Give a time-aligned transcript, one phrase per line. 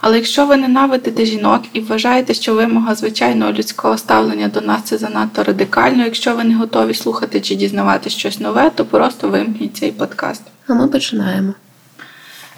[0.00, 4.98] Але якщо ви ненавидите жінок і вважаєте, що вимога звичайного людського ставлення до нас це
[4.98, 9.92] занадто радикально, якщо ви не готові слухати чи дізнавати щось нове, то просто вимкніть цей
[9.92, 10.42] подкаст.
[10.68, 11.54] А ми починаємо.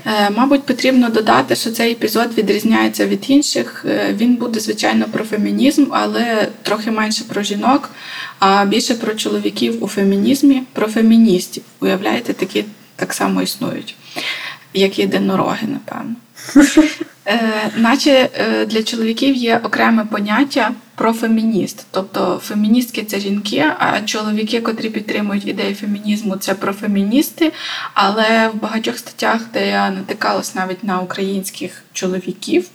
[0.07, 3.85] Е, мабуть, потрібно додати, що цей епізод відрізняється від інших.
[3.89, 7.91] Е, він буде, звичайно, про фемінізм, але трохи менше про жінок,
[8.39, 11.63] а більше про чоловіків у фемінізмі, про феміністів.
[11.81, 12.65] Уявляєте, такі
[12.97, 13.95] так само існують,
[14.75, 16.15] як єдинороги, напевно.
[17.27, 21.87] Е, Наче е, для чоловіків є окреме поняття про фемініст.
[21.91, 27.53] Тобто феміністки це жінки, а чоловіки, котрі підтримують ідеї фемінізму, це профеміністи.
[27.95, 32.69] Але в багатьох статтях, де я натикалась навіть на українських чоловіків,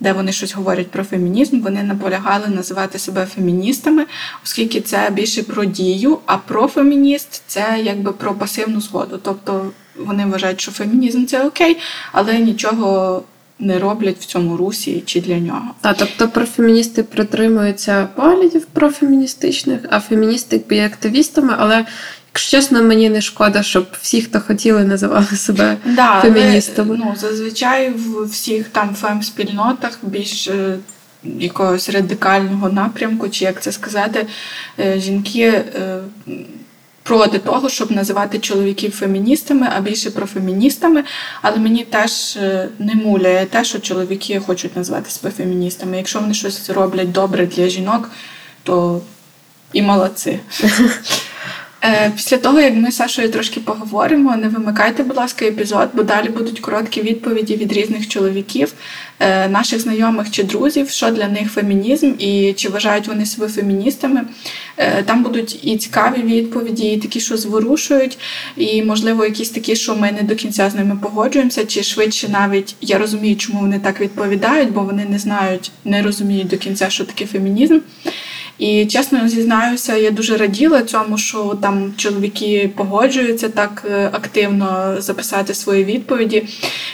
[0.00, 4.06] де вони щось говорять про фемінізм, вони наполягали називати себе феміністами,
[4.44, 9.20] оскільки це більше про дію, а профемініст це якби про пасивну згоду.
[9.22, 11.76] Тобто вони вважають, що фемінізм це окей,
[12.12, 13.22] але нічого
[13.58, 15.74] не роблять в цьому русі чи для нього.
[15.82, 21.84] А тобто профеміністи притримуються поглядів профеміністичних, а феміністи є активістами, але.
[22.36, 26.96] Якщо чесно, мені не шкода, щоб всі, хто хотіли, називали себе да, феміністами.
[27.00, 30.78] Але, ну, зазвичай в всіх там фем-спільнотах більш е,
[31.38, 34.26] якогось радикального напрямку, чи як це сказати,
[34.80, 35.98] е, жінки е,
[37.04, 41.04] проти того, щоб називати чоловіків феміністами, а більше профеміністами.
[41.42, 45.96] Але мені теж е, не муляє те, що чоловіки хочуть назвати себе феміністами.
[45.96, 48.10] Якщо вони щось роблять добре для жінок,
[48.62, 49.00] то
[49.72, 50.40] і молодці.
[51.84, 56.02] Е, після того, як ми з Сашою трошки поговоримо, не вимикайте, будь ласка, епізод, бо
[56.02, 58.72] далі будуть короткі відповіді від різних чоловіків,
[59.20, 64.24] е, наших знайомих чи друзів, що для них фемінізм і чи вважають вони себе феміністами.
[64.76, 68.18] Е, там будуть і цікаві відповіді, і такі, що зворушують,
[68.56, 72.76] і, можливо, якісь такі, що ми не до кінця з ними погоджуємося, чи швидше навіть
[72.80, 77.04] я розумію, чому вони так відповідають, бо вони не знають, не розуміють до кінця, що
[77.04, 77.78] таке фемінізм.
[78.58, 85.54] І чесно зізнаюся, я дуже раділа цьому, що там чоловіки погоджуються так е, активно записати
[85.54, 86.46] свої відповіді.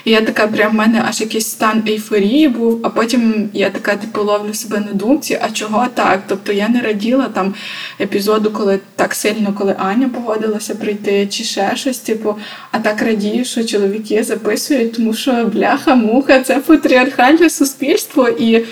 [0.05, 3.97] І я така, прям в мене аж якийсь стан ейфорії був, а потім я така
[3.97, 6.23] типу ловлю себе на думці, а чого так?
[6.29, 7.55] Тобто я не раділа там
[8.01, 12.37] епізоду, коли так сильно, коли Аня погодилася прийти, чи ще щось, типу,
[12.71, 18.29] а так радію, що чоловіки записують, тому що бляха-муха, це патріархальне суспільство.
[18.29, 18.65] І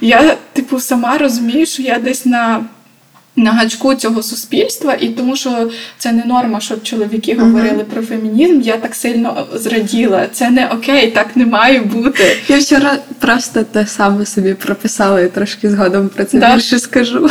[0.00, 2.64] я, типу, сама розумію, що я десь на
[3.36, 8.60] на гачку цього суспільства, і тому що це не норма, щоб чоловіки говорили про фемінізм.
[8.60, 10.26] Я так сильно зраділа.
[10.32, 12.36] Це не окей, так не має бути.
[12.48, 17.30] Я вчора просто те саме собі прописала і трошки згодом про це більше скажу.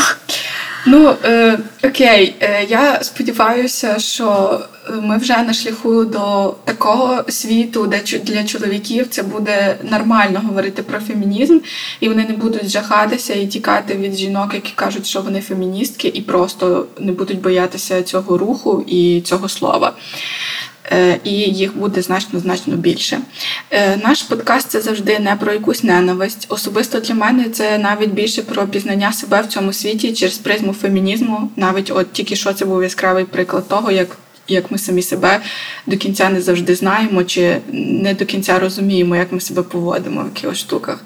[0.86, 4.60] Ну е, окей, е, я сподіваюся, що
[5.02, 11.00] ми вже на шляху до такого світу, де для чоловіків це буде нормально говорити про
[11.00, 11.60] фемінізм,
[12.00, 16.22] і вони не будуть жахатися і тікати від жінок, які кажуть, що вони феміністки, і
[16.22, 19.94] просто не будуть боятися цього руху і цього слова.
[20.92, 23.20] Е, і їх буде значно значно більше.
[23.72, 26.46] Е, наш подкаст це завжди не про якусь ненависть.
[26.50, 31.52] Особисто для мене це навіть більше про пізнання себе в цьому світі через призму фемінізму.
[31.56, 34.18] Навіть от тільки що це був яскравий приклад того, як
[34.52, 35.42] як ми самі себе
[35.88, 40.26] до кінця не завжди знаємо, чи не до кінця розуміємо, як ми себе поводимо в
[40.26, 41.04] якихось штуках.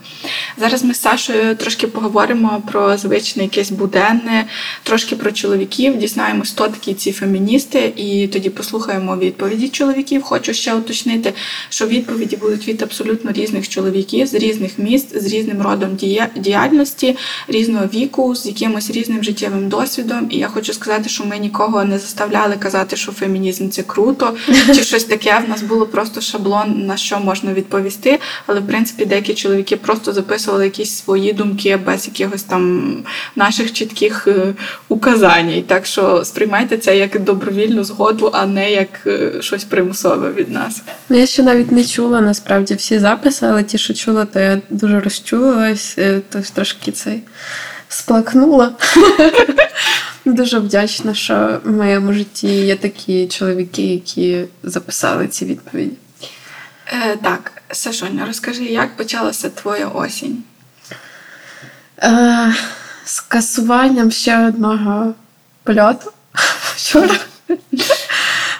[0.57, 4.45] Зараз ми з Сашою трошки поговоримо про звичне якесь буденне,
[4.83, 10.23] трошки про чоловіків, дізнаємося, хто такі ці феміністи, і тоді послухаємо відповіді чоловіків.
[10.23, 11.33] Хочу ще уточнити,
[11.69, 15.97] що відповіді будуть від абсолютно різних чоловіків з різних міст, з різним родом
[16.35, 20.27] діяльності, різного віку, з якимось різним життєвим досвідом.
[20.29, 24.35] І я хочу сказати, що ми нікого не заставляли казати, що феміністи фемінізм це круто,
[24.75, 25.41] чи щось таке.
[25.45, 28.19] В нас було просто шаблон, на що можна відповісти.
[28.47, 32.93] Але в принципі деякі чоловіки просто записували якісь свої думки без якихось там
[33.35, 34.53] наших чітких е,
[34.89, 35.63] указань.
[35.67, 40.81] Так що сприймайте це як добровільну згоду, а не як е, щось примусове від нас.
[41.09, 44.61] Ну, я ще навіть не чула насправді всі записи, але ті, що чула, то я
[44.69, 47.21] дуже розчулилась, е, тож трошки цей
[47.89, 48.71] сплакнула.
[50.25, 55.95] Дуже вдячна, що в моєму житті є такі чоловіки, які записали ці відповіді.
[56.87, 60.43] Е, Так, Сашоня, розкажи, як почалася твоя осінь?
[62.03, 62.53] Е,
[63.05, 65.13] Скасуванням ще одного
[65.63, 66.11] польоту
[66.75, 67.15] вчора.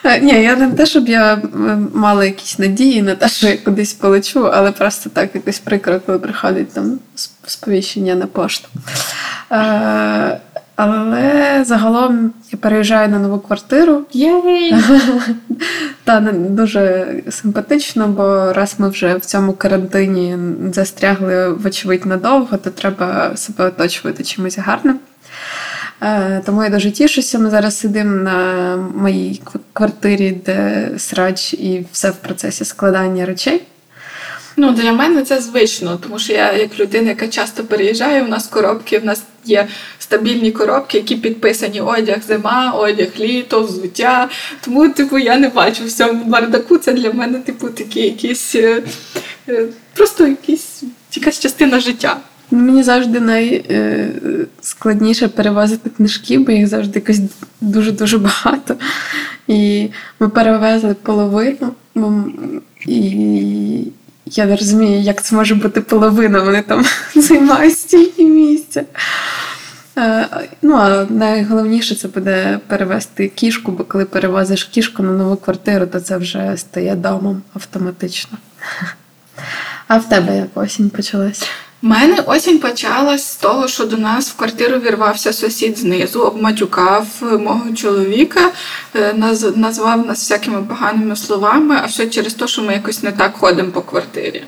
[0.04, 1.42] Е, ні, я не те, щоб я
[1.94, 6.20] мала якісь надії на те, що я кудись полечу, але просто так якось прикро, коли
[6.20, 7.00] приходить там
[7.46, 8.68] сповіщення на пошту.
[9.52, 10.40] Е,
[10.76, 14.02] але загалом я переїжджаю на нову квартиру.
[14.12, 14.76] Єй!
[16.04, 16.20] Та
[16.50, 20.38] дуже симпатично, бо раз ми вже в цьому карантині
[20.74, 25.00] застрягли, вочевидь, надовго, то треба себе оточувати чимось гарним.
[26.02, 27.40] Е, тому я дуже тішуся.
[27.40, 29.42] Ми зараз сидимо на моїй
[29.74, 33.62] квартирі, де срач і все в процесі складання речей.
[34.58, 38.48] Ну, для мене це звично, тому що я, як людина, яка часто переїжджає, у нас
[38.48, 39.68] коробки, в нас є
[40.00, 44.30] стабільні коробки, які підписані одяг, зима, одяг, літо, взуття.
[44.62, 46.78] Тому, типу, я не бачу в цьому бардаку.
[46.78, 48.84] Це для мене, типу, такі якісь е,
[49.50, 52.18] е, просто якісь якась частина життя.
[52.52, 57.20] Мені завжди найскладніше перевозити книжки, бо їх завжди якось
[57.62, 58.76] дуже-дуже багато.
[59.48, 61.72] І ми перевезли половину.
[62.88, 63.84] І
[64.26, 66.86] я не розумію, як це може бути половина, вони там
[67.16, 68.84] займають стільки місця.
[69.98, 70.28] Е,
[70.62, 76.00] ну, а найголовніше це буде перевезти кішку, бо коли перевозиш кішку на нову квартиру, то
[76.00, 78.38] це вже стає домом автоматично.
[79.88, 81.50] А в тебе як осінь почалась?
[81.84, 87.08] У мене осінь почалась з того, що до нас в квартиру вірвався сусід знизу, обматюкав
[87.22, 88.52] мого чоловіка,
[88.96, 89.14] е,
[89.56, 93.72] назвав нас всякими поганими словами, а все через те, що ми якось не так ходимо
[93.72, 94.44] по квартирі.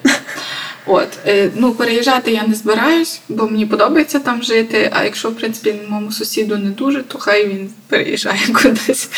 [0.87, 4.91] От, е, ну переїжджати я не збираюсь, бо мені подобається там жити.
[4.93, 9.09] А якщо, в принципі, моєму сусіду не дуже, то хай він переїжджає кудись.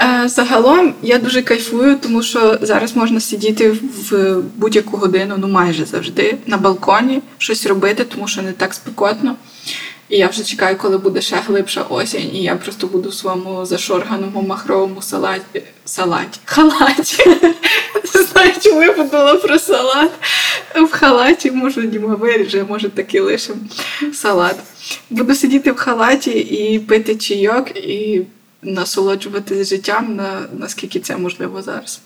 [0.00, 3.70] Е, загалом я дуже кайфую, тому що зараз можна сидіти
[4.10, 9.36] в будь-яку годину, ну майже завжди, на балконі, щось робити, тому що не так спекотно.
[10.08, 13.66] І я вже чекаю, коли буде ще глибша осінь, і я просто буду в своєму
[13.66, 15.62] зашорганому махровому салаті.
[15.84, 16.40] Салаті.
[16.44, 17.24] Халаті.
[18.04, 20.10] Знаю, чому подумала про салат.
[20.74, 23.68] В халаті, може, Діма виріже, може таки лишим
[24.14, 24.56] салат.
[25.10, 28.22] Буду сидіти в халаті і пити чайок, і
[28.62, 32.00] насолоджуватися життям, на, наскільки це можливо зараз.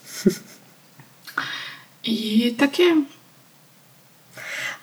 [2.02, 2.96] І таке.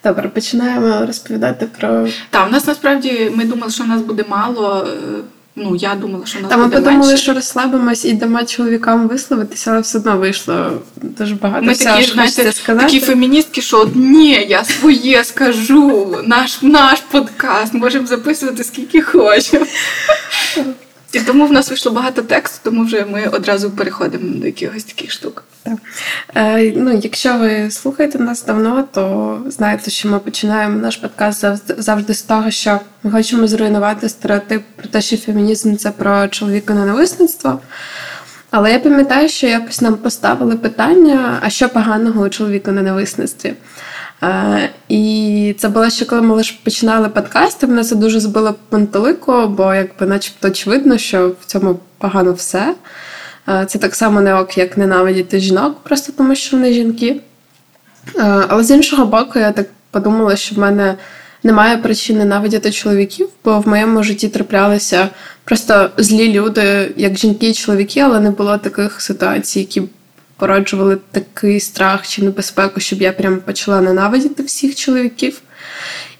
[0.08, 2.08] Добре, починаємо розповідати про.
[2.30, 4.88] Так, у нас насправді ми думали, що в нас буде мало.
[4.88, 5.22] Е,
[5.56, 7.24] ну, я думала, що нас Та, буде ми подумали, менше.
[7.24, 11.66] що розслабимось і дамо чоловікам висловитися, але все одно вийшло дуже багато.
[11.66, 18.64] Ми такі, знаєте, такі феміністки, що ні, я своє скажу, наш наш подкаст, можемо записувати
[18.64, 19.66] скільки хочемо.
[21.14, 25.12] І тому в нас вийшло багато тексту, тому вже ми одразу переходимо до якихось таких
[25.12, 25.44] штук.
[26.36, 31.46] Е, ну, Якщо ви слухаєте нас давно, то знаєте, що ми починаємо наш подкаст
[31.78, 36.74] завжди з того, що ми хочемо зруйнувати стереотип про те, що фемінізм це про чоловіка
[36.74, 37.60] ненависництво.
[38.52, 43.54] Але я пам'ятаю, що якось нам поставили питання: а що поганого у чоловіка ненависництві?
[44.24, 47.68] Е, і це було ще коли ми лише починали подкасти.
[47.68, 52.76] Мене це дуже збило пантелику, бо якби начебто очевидно, що в цьому погано все.
[53.50, 57.22] Е, це так само не ок, як ненавидіти жінок, просто тому що вони жінки.
[58.16, 60.96] Е, але з іншого боку, я так подумала, що в мене
[61.44, 65.10] немає причин ненавидіти чоловіків, бо в моєму житті траплялися
[65.44, 69.84] просто злі люди, як жінки і чоловіки, але не було таких ситуацій, які
[70.38, 75.42] породжували такий страх чи небезпеку, щоб я прям почала ненавидіти всіх чоловіків.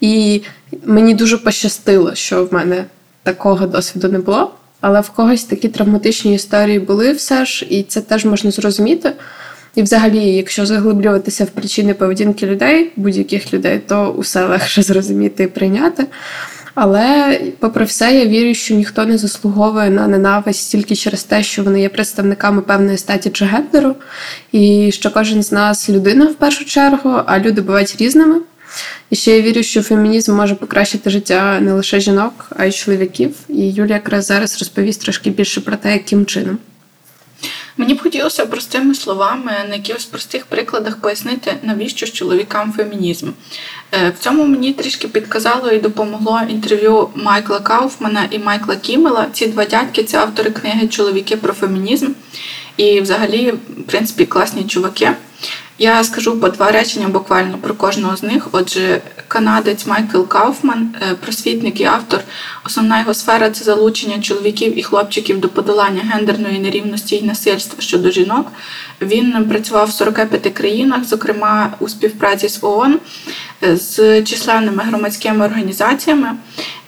[0.02, 0.42] І
[0.86, 2.86] мені дуже пощастило, що в мене
[3.24, 4.54] такого досвіду не було.
[4.82, 9.14] Але в когось такі травматичні історії були все ж, і це теж можна зрозуміти.
[9.76, 15.48] І, взагалі, якщо заглиблюватися в причини поведінки людей, будь-яких людей, то усе легше зрозуміти і
[15.48, 16.06] прийняти.
[16.76, 21.64] Але, попри все, я вірю, що ніхто не заслуговує на ненависть тільки через те, що
[21.64, 23.96] вони є представниками певної статі чи гендеру,
[24.52, 28.42] і що кожен з нас людина в першу чергу, а люди бувають різними.
[29.10, 33.36] І ще я вірю, що фемінізм може покращити життя не лише жінок, а й чоловіків.
[33.50, 36.58] І Юлія якраз зараз розповість трошки більше про те, яким чином.
[37.78, 43.30] Мені б хотілося простими словами на якихось простих прикладах пояснити, навіщо ж чоловікам фемінізм.
[43.92, 49.28] Е, в цьому мені трішки підказало і допомогло інтерв'ю Майкла Кауфмана і Майкла Кімела.
[49.34, 52.12] Ці два дядьки це автори книги Чоловіки про фемінізм.
[52.78, 55.12] І, взагалі, в принципі, класні чуваки.
[55.80, 58.48] Я скажу по два речення буквально про кожного з них.
[58.52, 62.20] Отже, канадець Майкл Кауфман, е, просвітник і автор.
[62.66, 68.12] Основна його сфера це залучення чоловіків і хлопчиків до подолання гендерної нерівності і насильства щодо
[68.12, 68.52] жінок.
[69.02, 73.00] Він працював в 45 країнах, зокрема у співпраці з ООН,
[73.64, 76.30] е, з численними громадськими організаціями.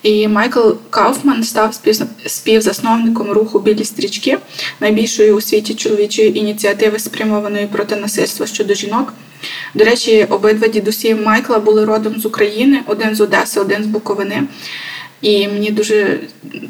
[0.03, 1.79] І Майкл Кауфман став
[2.25, 4.37] співзасновником руху білі стрічки,
[4.79, 9.13] найбільшої у світі чоловічої ініціативи, спрямованої проти насильства щодо жінок.
[9.73, 14.43] До речі, обидва дідусі Майкла були родом з України, один з Одеси, один з Буковини.
[15.21, 16.19] І мені дуже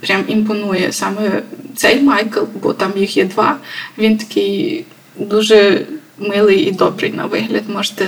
[0.02, 1.44] прям імпонує саме
[1.76, 3.58] цей Майкл, бо там їх є два.
[3.98, 4.86] Він такий
[5.18, 5.86] дуже
[6.18, 7.64] милий і добрий на вигляд.
[7.68, 8.06] Можете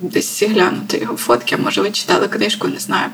[0.00, 3.08] десь глянути його фотки, може ви читали книжку, не знаю.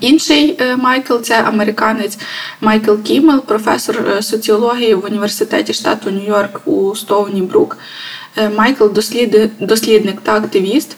[0.00, 2.18] Інший е, Майкл це американець
[2.60, 7.78] Майкл Кімел, професор е, соціології в університеті штату Нью-Йорк у Стоуні Брук.
[8.36, 8.86] Е, Майкл
[9.60, 10.96] дослідник та активіст.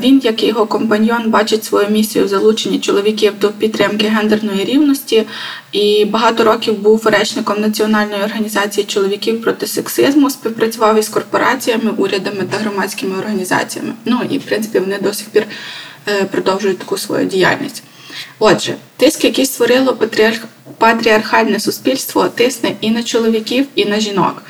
[0.00, 5.26] Він, як і його компаньйон, бачить свою місію в залученні чоловіків до підтримки гендерної рівності
[5.72, 12.56] і багато років був речником Національної організації чоловіків проти сексизму, співпрацював із корпораціями, урядами та
[12.56, 13.92] громадськими організаціями.
[14.04, 15.46] Ну і в принципі вони до сих пір
[16.30, 17.82] продовжують таку свою діяльність.
[18.38, 19.98] Отже, тиск, який створило
[20.78, 24.42] патріархальне суспільство, тисне і на чоловіків, і на жінок.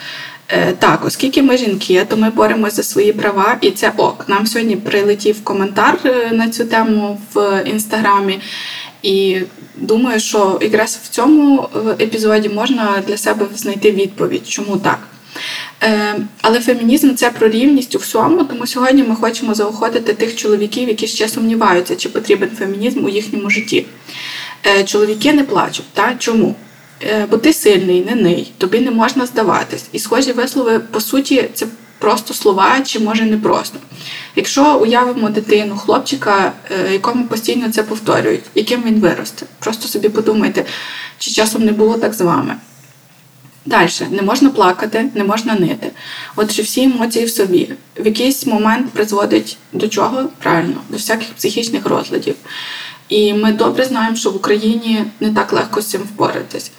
[0.48, 4.24] Е, так, оскільки ми жінки, то ми боремося за свої права, і це ок.
[4.28, 8.40] Нам сьогодні прилетів коментар е, на цю тему в інстаграмі,
[9.02, 9.40] і
[9.76, 11.68] думаю, що якраз в цьому
[12.00, 14.98] епізоді можна для себе знайти відповідь, чому так.
[15.82, 20.88] Е, але фемінізм це про рівність у всьому, тому сьогодні ми хочемо заохотити тих чоловіків,
[20.88, 23.86] які ще сумніваються, чи потрібен фемінізм у їхньому житті.
[24.66, 25.86] Е, чоловіки не плачуть.
[25.92, 26.14] Та?
[26.18, 26.54] Чому?
[27.02, 29.84] Е, бо ти сильний, не ний, тобі не можна здаватись.
[29.92, 31.66] І схожі вислови, по суті, це
[31.98, 33.78] просто слова, чи може не просто.
[34.36, 36.52] Якщо уявимо дитину, хлопчика,
[36.92, 40.64] якому постійно це повторюють, яким він виросте, просто собі подумайте,
[41.18, 42.56] чи часом не було так з вами.
[43.66, 45.90] Далі не можна плакати, не можна нити.
[46.36, 50.28] Отже, всі емоції в собі в якийсь момент призводить до чого?
[50.38, 52.34] Правильно, до всяких психічних розладів.
[53.08, 56.70] І ми добре знаємо, що в Україні не так легко з цим впоратись.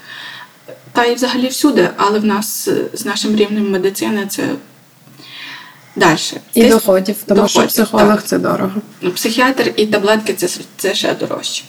[0.91, 4.43] Та і взагалі всюди, але в нас з нашим рівнем медицини це
[5.95, 6.19] далі.
[6.53, 6.69] І Ти...
[6.69, 8.25] доходів, тому доходів, що психолог так.
[8.25, 8.81] це дорого.
[9.01, 11.63] Ну, психіатр і таблетки це, це ще дорожче.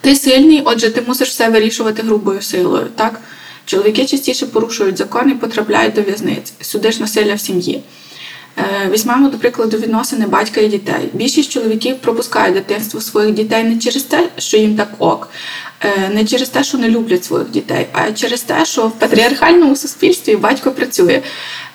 [0.00, 2.86] Ти сильний, отже, ти мусиш все вирішувати грубою силою.
[2.96, 3.20] так?
[3.70, 6.52] Чоловіки частіше порушують закон і потрапляють до в'язниць.
[6.60, 7.82] Суди ж насилля в сім'ї.
[8.58, 11.08] Е, візьмемо, до прикладу, відносини батька і дітей.
[11.12, 15.28] Більшість чоловіків пропускають дитинство своїх дітей не через те, що їм так ок,
[15.80, 19.76] е, не через те, що не люблять своїх дітей, а через те, що в патріархальному
[19.76, 21.22] суспільстві батько працює.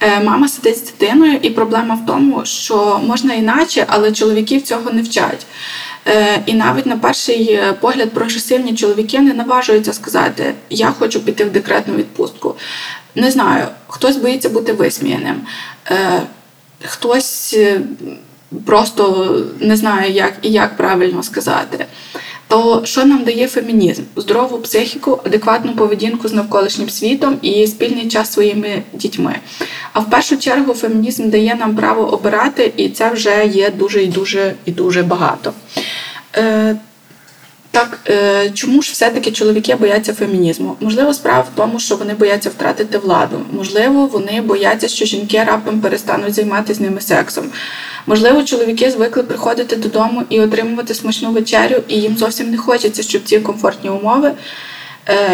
[0.01, 4.91] Е, мама сидить з дитиною, і проблема в тому, що можна іначе, але чоловіків цього
[4.91, 5.45] не вчать.
[6.07, 11.45] Е, і навіть на перший е, погляд прогресивні чоловіки не наважуються сказати Я хочу піти
[11.45, 12.55] в декретну відпустку.
[13.15, 15.41] Не знаю, хтось боїться бути висміяним,
[15.91, 16.21] е,
[16.83, 17.57] хтось
[18.65, 21.85] просто не знає, як і як правильно сказати.
[22.47, 24.01] То що нам дає фемінізм?
[24.15, 29.35] Здорову психіку, адекватну поведінку з навколишнім світом і спільний час своїми дітьми.
[29.93, 34.07] А в першу чергу фемінізм дає нам право обирати, і це вже є дуже і
[34.07, 35.53] дуже і дуже багато.
[36.37, 36.75] Е,
[37.71, 40.75] Так, е, чому ж все-таки чоловіки бояться фемінізму?
[40.79, 43.41] Можливо, справа в тому, що вони бояться втратити владу.
[43.51, 47.45] Можливо, вони бояться, що жінки раптом перестануть займатися з ними сексом.
[48.07, 53.24] Можливо, чоловіки звикли приходити додому і отримувати смачну вечерю, і їм зовсім не хочеться, щоб
[53.24, 54.31] ці комфортні умови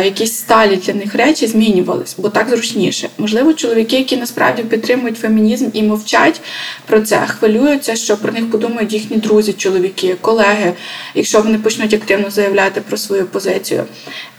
[0.05, 3.09] якісь сталі для них речі змінювались, бо так зручніше.
[3.17, 6.41] Можливо, чоловіки, які насправді підтримують фемінізм і мовчать
[6.85, 10.73] про це, хвилюються, що про них подумають їхні друзі, чоловіки, колеги,
[11.15, 13.83] якщо вони почнуть активно заявляти про свою позицію.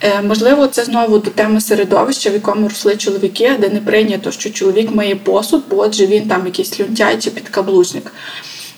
[0.00, 4.50] Е, можливо, це знову до теми середовища, в якому росли чоловіки, де не прийнято, що
[4.50, 8.12] чоловік має посуд, бо отже він там якийсь люнтяй чи підкаблучник.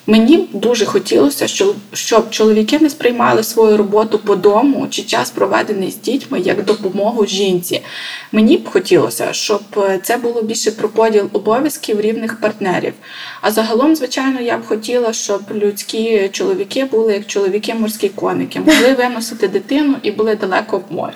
[0.07, 1.47] Мені дуже хотілося,
[1.93, 7.27] щоб чоловіки не сприймали свою роботу по дому чи час проведений з дітьми як допомогу
[7.27, 7.83] жінці.
[8.33, 9.61] Мені б хотілося, щоб
[10.03, 12.93] це було більше про поділ обов'язків рівних партнерів.
[13.41, 18.95] А загалом, звичайно, я б хотіла, щоб людські чоловіки були як чоловіки морські коники, могли
[18.95, 21.15] виносити дитину і були далеко в морі.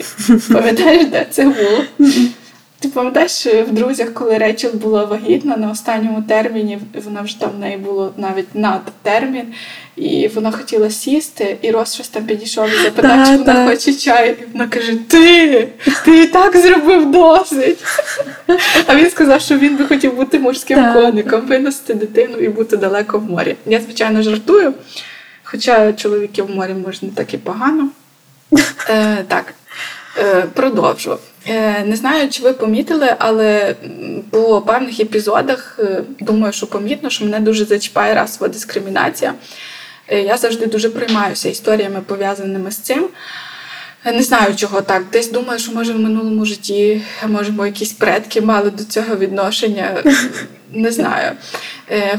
[0.52, 2.08] Пам'ятаєш, де це було?
[2.80, 7.58] Ти пам'ятаєш в друзях, коли Речел була вагітна на останньому терміні, вона вже там в
[7.58, 9.44] неї було навіть над термін,
[9.96, 14.36] і вона хотіла сісти, і Рос щось там підійшов і запитав, чи вона хоче чай.
[14.42, 15.68] І вона каже: Ти
[16.04, 17.84] ти і так зробив досить.
[18.86, 23.18] А він сказав, що він би хотів бути морським коником, виносити дитину і бути далеко
[23.18, 23.56] в морі.
[23.66, 24.74] Я, звичайно, жартую,
[25.44, 27.88] хоча чоловіків в морі можна так і погано.
[28.90, 29.67] Е, Так, е,
[30.54, 31.18] продовжу.
[31.48, 33.74] Е, не знаю, чи ви помітили, але
[34.30, 39.34] по певних епізодах е, думаю, що помітно, що мене дуже зачіпає расова дискримінація.
[40.08, 43.08] Е, я завжди дуже приймаюся історіями, пов'язаними з цим.
[44.04, 45.02] Не знаю, чого так.
[45.12, 50.02] Десь думаю, що може в минулому житті, може, якісь предки мали до цього відношення.
[50.72, 51.32] Не знаю.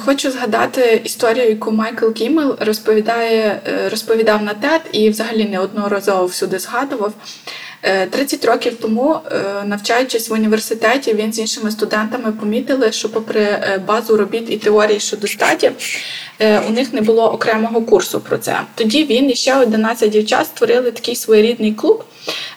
[0.05, 7.13] Хочу згадати історію, яку Майкл Кіммел розповідає, розповідав на TED і взагалі неодноразово всюди згадував.
[7.81, 13.41] 30 е, років тому, е, навчаючись в університеті, він з іншими студентами помітили, що, попри
[13.41, 15.71] е, базу робіт і теорії щодо статі,
[16.67, 18.61] у них не було окремого курсу про це.
[18.75, 22.03] Тоді він і ще 11 дівчат створили такий своєрідний клуб.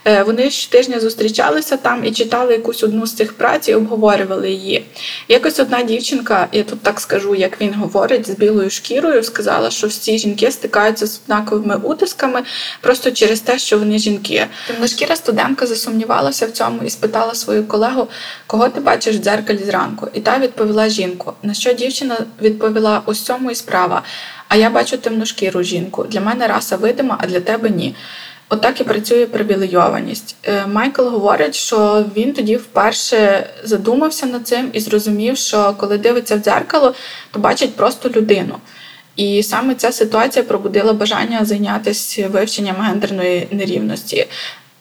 [0.04, 4.84] Е, вони щотижня зустрічалися там і читали якусь одну з цих праць і обговорювали її.
[5.28, 9.86] Якось одна дівчинка, я тут так скажу, як він говорить, з білою шкірою, сказала, що
[9.86, 12.42] всі жінки стикаються з однаковими утисками
[12.80, 14.46] просто через те, що вони жінки.
[14.66, 18.08] Темношкіра студентка засумнівалася в цьому і спитала свою колегу,
[18.46, 20.08] кого ти бачиш в дзеркалі зранку.
[20.14, 21.32] І та відповіла жінку.
[21.42, 24.02] На що дівчина відповіла: ось цьому і справа.
[24.48, 26.04] А я бачу темношкіру жінку.
[26.04, 27.94] Для мене раса видима, а для тебе ні.
[28.48, 30.36] Отак і працює привілейованість.
[30.44, 36.36] Е, Майкл говорить, що він тоді вперше задумався над цим і зрозумів, що коли дивиться
[36.36, 36.94] в дзеркало,
[37.30, 38.54] то бачить просто людину.
[39.16, 44.26] І саме ця ситуація пробудила бажання зайнятися вивченням гендерної нерівності.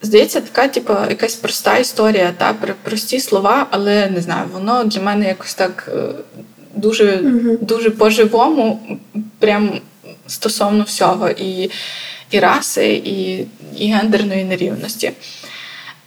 [0.02, 5.28] Здається, така, типу, якась проста історія, та прості слова, але не знаю, воно для мене
[5.28, 5.88] якось так
[6.76, 7.20] дуже,
[7.60, 8.80] дуже по-живому,
[9.38, 9.80] прям
[10.26, 11.28] стосовно всього.
[11.28, 11.70] І
[12.32, 13.46] і раси, і,
[13.84, 15.12] і гендерної нерівності.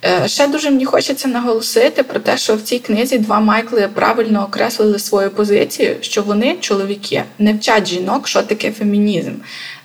[0.08, 4.44] Е, ще дуже мені хочеться наголосити про те, що в цій книзі два Майкли правильно
[4.44, 9.32] окреслили свою позицію, що вони, чоловіки, не вчать жінок, що таке фемінізм,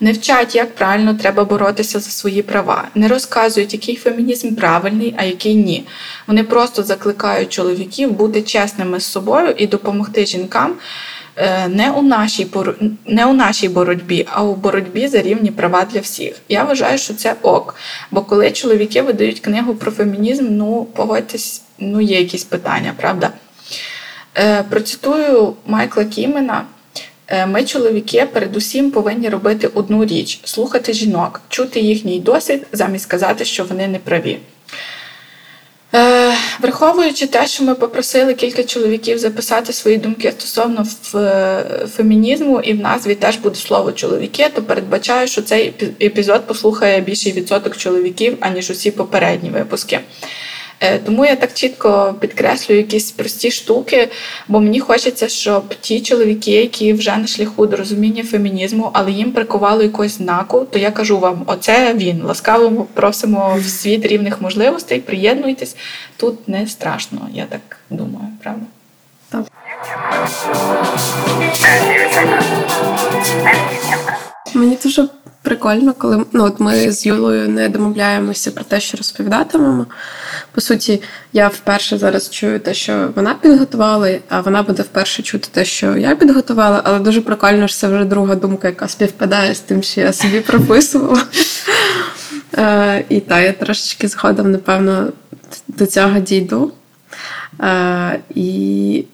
[0.00, 5.24] не вчать, як правильно треба боротися за свої права, не розказують, який фемінізм правильний, а
[5.24, 5.86] який ні.
[6.26, 10.74] Вони просто закликають чоловіків бути чесними з собою і допомогти жінкам.
[11.36, 12.46] Е, не у нашій
[13.06, 16.34] не у нашій боротьбі, а у боротьбі за рівні права для всіх.
[16.48, 17.74] Я вважаю, що це ок.
[18.10, 23.30] Бо коли чоловіки видають книгу про фемінізм, ну погодьтесь, ну є якісь питання, правда?
[24.38, 26.64] Е, процитую Майкла Кімена.
[27.28, 33.44] Е, ми, чоловіки, передусім повинні робити одну річ: слухати жінок, чути їхній досвід, замість сказати,
[33.44, 34.38] що вони не праві.
[35.94, 40.86] Е, Враховуючи те, що ми попросили кілька чоловіків записати свої думки стосовно
[41.96, 47.32] фемінізму, і в назві теж буде слово чоловіки, то передбачаю, що цей епізод послухає більший
[47.32, 50.00] відсоток чоловіків, аніж усі попередні випуски.
[50.80, 54.08] Е, тому я так чітко підкреслюю якісь прості штуки,
[54.48, 59.32] бо мені хочеться, щоб ті чоловіки, які вже на шляху до розуміння фемінізму, але їм
[59.32, 62.22] прикувало якось знаку, то я кажу вам: оце він.
[62.22, 65.00] Ласкаво просимо в світ рівних можливостей.
[65.00, 65.76] Приєднуйтесь
[66.16, 68.66] тут не страшно, я так думаю, правда?
[69.30, 69.46] Так.
[74.54, 75.08] Мені дуже
[75.42, 79.86] прикольно, коли ну, от ми з Юлою не домовляємося про те, що розповідатимемо.
[80.52, 85.48] По суті, я вперше зараз чую те, що вона підготувала, а вона буде вперше чути
[85.52, 89.60] те, що я підготувала, але дуже прикольно, що це вже друга думка, яка співпадає з
[89.60, 91.22] тим, що я собі прописувала.
[92.58, 95.12] Е, і так, я трошечки згодом, напевно,
[95.68, 96.72] до цього дійду.
[97.60, 99.04] Е, і...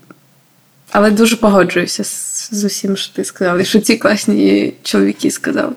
[0.90, 2.04] Але дуже погоджуюся
[2.52, 5.72] з усім, що ти сказала, і що ці класні чоловіки сказали.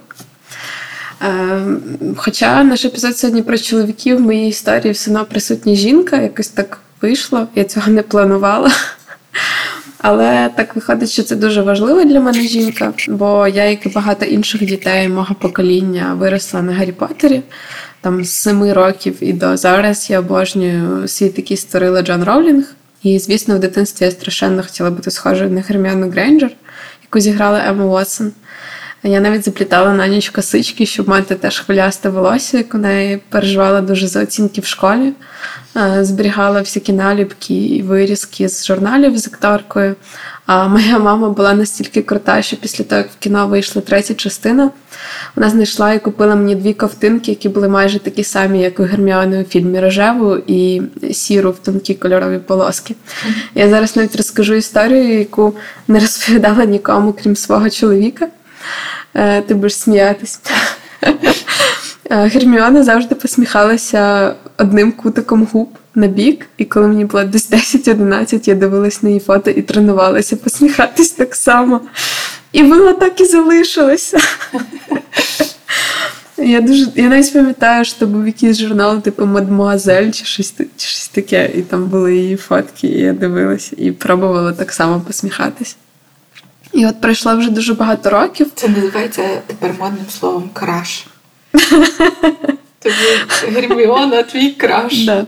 [1.21, 1.81] Ем,
[2.17, 6.79] хоча наш епізод сьогодні про чоловіків в моїй історії все одно присутня жінка, якось так
[7.01, 8.71] вийшло, я цього не планувала.
[10.01, 14.25] Але так виходить, що це дуже важливо для мене жінка, бо я, як і багато
[14.25, 17.41] інших дітей мого покоління, виросла на Гаррі Поттері.
[18.01, 22.63] Там з семи років і до зараз я обожнюю світ, який створила Джон Роулінг.
[23.03, 26.51] І, звісно, в дитинстві я страшенно хотіла бути схожою на Герміону Грейнджер,
[27.03, 28.31] яку зіграла Ема Уотсон.
[29.03, 33.81] Я навіть заплітала на ніч косички, щоб мати теж хвилясте волосся, як у неї переживала
[33.81, 35.13] дуже за оцінки в школі,
[36.01, 39.95] зберігала всякі наліпки і вирізки з журналів з акторкою.
[40.45, 44.71] А моя мама була настільки крута, що після того, як в кіно вийшла третя частина,
[45.35, 49.41] вона знайшла і купила мені дві ковтинки, які були майже такі самі, як у Герміони
[49.41, 50.81] у фільмі Рожеву і
[51.11, 52.95] сіру в тонкі кольорові полоски.
[53.55, 55.55] Я зараз навіть розкажу історію, яку
[55.87, 58.27] не розповідала нікому, крім свого чоловіка.
[59.13, 60.39] Е, ти будеш сміятись.
[62.11, 68.49] Е, Герміона завжди посміхалася одним кутиком губ на бік, і коли мені було десь 10-11,
[68.49, 71.81] я дивилась на її фото і тренувалася посміхатись так само.
[72.51, 74.19] І воно так і залишилося.
[76.37, 81.07] Я дуже, я навіть пам'ятаю, що був якийсь журнал, типу Мадмуазель чи щось, чи щось
[81.07, 85.77] таке, і там були її фотки, і я дивилася і пробувала так само посміхатись.
[86.73, 88.47] І от пройшло вже дуже багато років.
[88.55, 91.05] Це називається тепер модним словом краш.
[92.79, 95.05] Тобі Герміона, твій краш.
[95.05, 95.25] Да.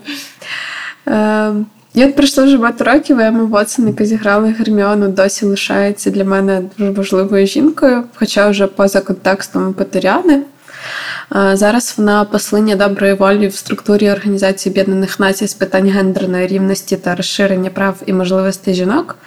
[1.07, 1.53] Е,
[1.93, 6.23] і от пройшло вже багато років, і Емма Вотсон, яка зіграла Герміону, досі лишається для
[6.23, 10.43] мене дуже важливою жінкою, хоча вже поза контекстом Петеряни.
[11.53, 17.15] Зараз вона послання доброї волі в структурі Організації Об'єднаних Націй з питань гендерної рівності та
[17.15, 19.17] розширення прав і можливостей жінок.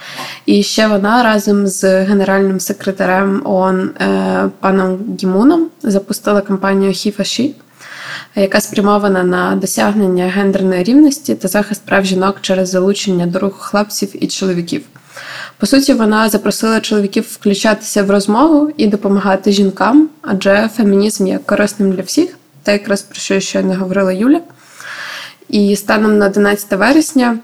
[0.46, 7.54] І ще вона разом з генеральним секретарем ООН е, паном Гімуном запустила кампанію «Хіфаші»,
[8.34, 14.24] яка спрямована на досягнення гендерної рівності та захист прав жінок через залучення до руху хлопців
[14.24, 14.82] і чоловіків.
[15.58, 21.92] По суті, вона запросила чоловіків включатися в розмову і допомагати жінкам, адже фемінізм є корисним
[21.92, 24.40] для всіх, та якраз про що щойно говорила Юля.
[25.48, 27.38] І станом на 11 вересня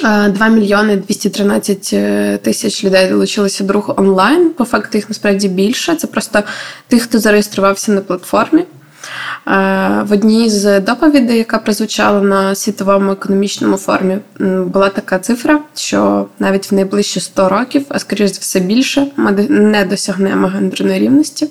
[0.00, 4.50] 2 мільйони 213 е, тисяч людей долучилися до руху онлайн.
[4.50, 5.94] По факту їх насправді більше.
[5.94, 6.42] Це просто
[6.88, 8.64] тих, хто зареєструвався на платформі.
[9.46, 14.18] В одній з доповідей, яка прозвучала на світовому економічному форумі,
[14.66, 19.32] була така цифра, що навіть в найближчі 100 років, а скоріш за все більше, ми
[19.48, 21.48] не досягнемо гендерної рівності.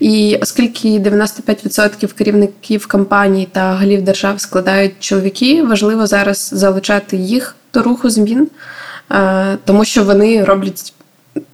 [0.00, 7.82] І оскільки 95% керівників компаній та голів держав складають чоловіки, важливо зараз залучати їх до
[7.82, 8.48] руху змін,
[9.64, 10.92] тому що вони роблять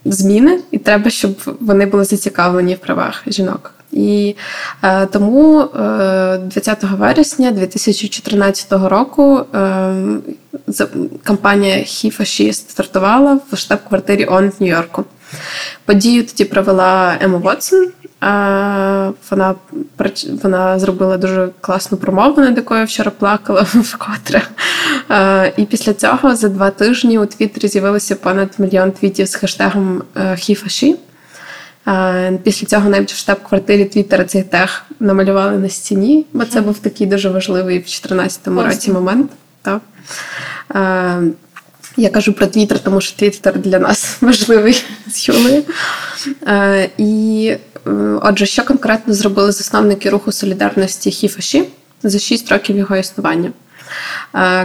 [0.04, 3.77] зміни, і треба, щоб вони були зацікавлені в правах жінок.
[3.92, 4.36] І
[4.82, 9.94] е, тому е, 20 вересня 2014 року е,
[11.22, 15.04] кампанія «Хі-фашіст» стартувала в штаб-квартирі ООН в Нью-Йорку.
[15.84, 17.88] Подію тоді провела Ема Вотсон.
[18.22, 19.54] Е, вона
[20.42, 24.42] вона зробила дуже класну промову, над якою вчора плакала вкотре.
[25.10, 30.02] Е, і після цього за два тижні у Твіттері з'явилося понад мільйон твітів з хештегом
[30.16, 30.94] е, «Хі-фаші».
[32.42, 37.06] Після цього навіть в штаб-квартирі Твіттера цей тег намалювали на стіні, бо це був такий
[37.06, 39.30] дуже важливий в 2014 році момент.
[39.62, 39.80] Так.
[41.96, 45.62] Я кажу про Твіттер, тому що Твіттер для нас важливий з Юлею.
[46.98, 47.54] І
[48.22, 51.64] отже, що конкретно зробили засновники руху солідарності Хіфаші
[52.02, 53.52] за 6 років його існування?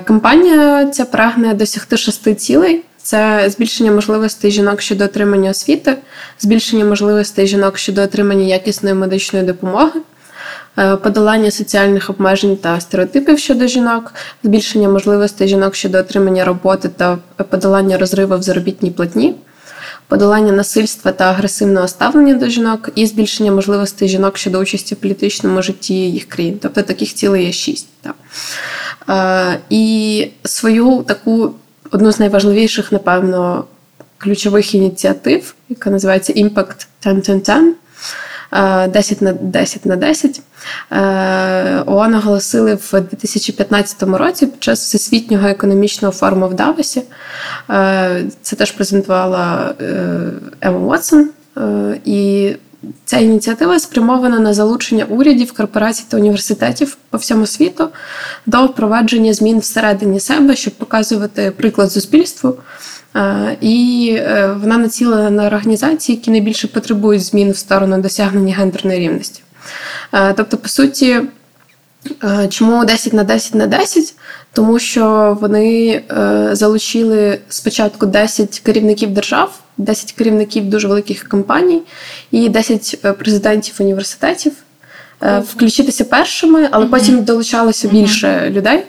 [0.07, 2.83] Компанія ця прагне досягти шести цілей.
[3.03, 5.97] Це збільшення можливостей жінок щодо отримання освіти,
[6.39, 10.01] збільшення можливостей жінок щодо отримання якісної медичної допомоги,
[10.77, 14.13] е, подолання соціальних обмежень та стереотипів щодо жінок,
[14.43, 17.17] збільшення можливостей жінок щодо отримання роботи та
[17.49, 19.35] подолання розриву в заробітній платні,
[20.07, 25.61] подолання насильства та агресивного ставлення до жінок, і збільшення можливостей жінок щодо участі в політичному
[25.61, 26.59] житті їх країн.
[26.61, 27.87] Тобто таких цілей є шість.
[28.01, 28.15] Так.
[29.09, 31.53] Е, і свою таку
[31.93, 33.65] одну з найважливіших, напевно,
[34.17, 40.41] ключових ініціатив, яка називається Impact 10-10-10, 10 на 10 на 10.
[40.91, 47.01] Е, ООН оголосили в 2015 році під час всесвітнього економічного форуму в Давосі.
[47.69, 50.05] Е, це теж презентувала е,
[50.61, 51.29] Ема Уотсон.
[52.05, 52.51] І
[53.05, 57.89] Ця ініціатива спрямована на залучення урядів, корпорацій та університетів по всьому світу
[58.45, 62.57] до впровадження змін всередині себе, щоб показувати приклад суспільству.
[63.15, 68.99] Е, і е, вона націлена на організації, які найбільше потребують змін в сторону досягнення гендерної
[68.99, 69.43] рівності.
[70.13, 71.21] Е, тобто, по суті,
[72.49, 74.15] чому 10 на 10 на 10?
[74.53, 76.01] Тому що вони
[76.51, 79.59] залучили спочатку 10 керівників держав.
[79.77, 81.81] 10 керівників дуже великих компаній
[82.31, 84.53] і 10 е, президентів університетів
[85.21, 88.83] е, включитися першими, але потім долучалося більше людей.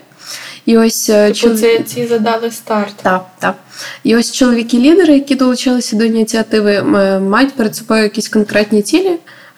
[0.65, 1.55] І ось е, типу чол...
[1.55, 2.93] ці, ці задали старт.
[3.01, 3.55] Так, так.
[4.03, 6.83] І ось чоловіки-лідери, які долучилися до ініціативи,
[7.19, 9.11] мають перед собою якісь конкретні цілі,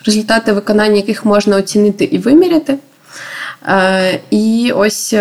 [0.05, 2.77] результати виконання яких можна оцінити і виміряти.
[4.31, 5.15] І ось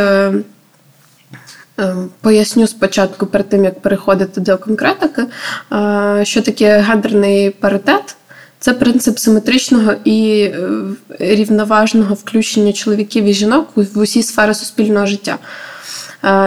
[2.20, 5.22] Поясню спочатку перед тим, як переходити до конкретики,
[6.22, 8.16] що таке гендерний паритет.
[8.58, 10.68] Це принцип симетричного і е,
[11.18, 15.38] рівноважного включення чоловіків і жінок в усі сфери суспільного життя.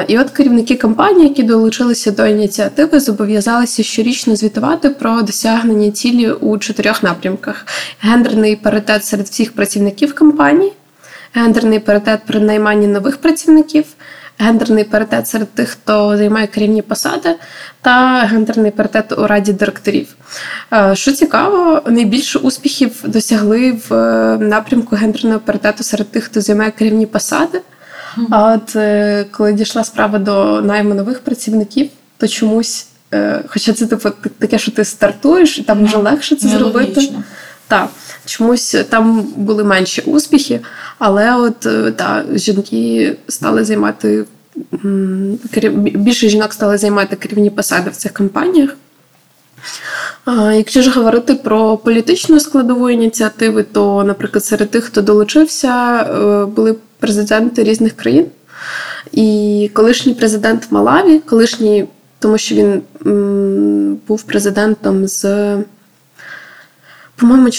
[0.08, 6.58] І от керівники компанії, які долучилися до ініціативи, зобов'язалися щорічно звітувати про досягнення цілі у
[6.58, 7.66] чотирьох напрямках:
[8.02, 10.74] гендерний паритет серед всіх працівників компанії,
[11.34, 13.86] гендерний паритет при найманні нових працівників,
[14.40, 17.36] гендерний паритет серед тих, хто займає керівні посади,
[17.82, 20.16] та гендерний паритет у раді директорів.
[20.74, 26.72] Е, що цікаво, найбільше успіхів досягли в е, напрямку гендерного паритету серед тих, хто займає
[26.72, 27.62] керівні посади.
[28.30, 32.88] А от е, коли дійшла справа до найму нових працівників, то чомусь,
[33.48, 37.10] хоча це типу таке, що ти стартуєш, і там вже легше це зробити.
[37.68, 37.90] Так,
[38.30, 40.60] чомусь там були менші успіхи,
[41.00, 41.60] але от
[41.96, 44.26] та, жінки стали займати
[45.96, 48.76] більше жінок стали займати керівні посади в цих компаніях.
[50.54, 56.76] Якщо ж говорити про політичну складову ініціативи, то, наприклад, серед тих, хто долучився, е, були
[57.00, 58.26] президенти різних країн.
[59.12, 61.86] І колишній президент Малаві, колишній,
[62.20, 62.82] тому що він
[64.08, 65.56] був президентом з,
[67.20, 67.50] по-моєму,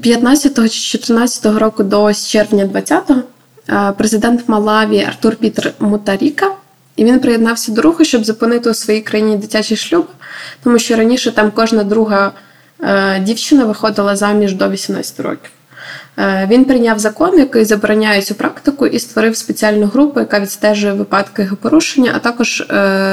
[0.00, 6.50] 15 чи 14 року до червня 20-го, президент Малаві Артур Пітер Мутаріка.
[6.98, 10.06] І він приєднався до руху, щоб зупинити у своїй країні дитячий шлюб,
[10.62, 12.32] тому що раніше там кожна друга
[12.82, 15.50] е, дівчина виходила заміж до 18 років.
[16.18, 21.42] Е, він прийняв закон, який забороняє цю практику, і створив спеціальну групу, яка відстежує випадки
[21.42, 22.64] його порушення, а також е,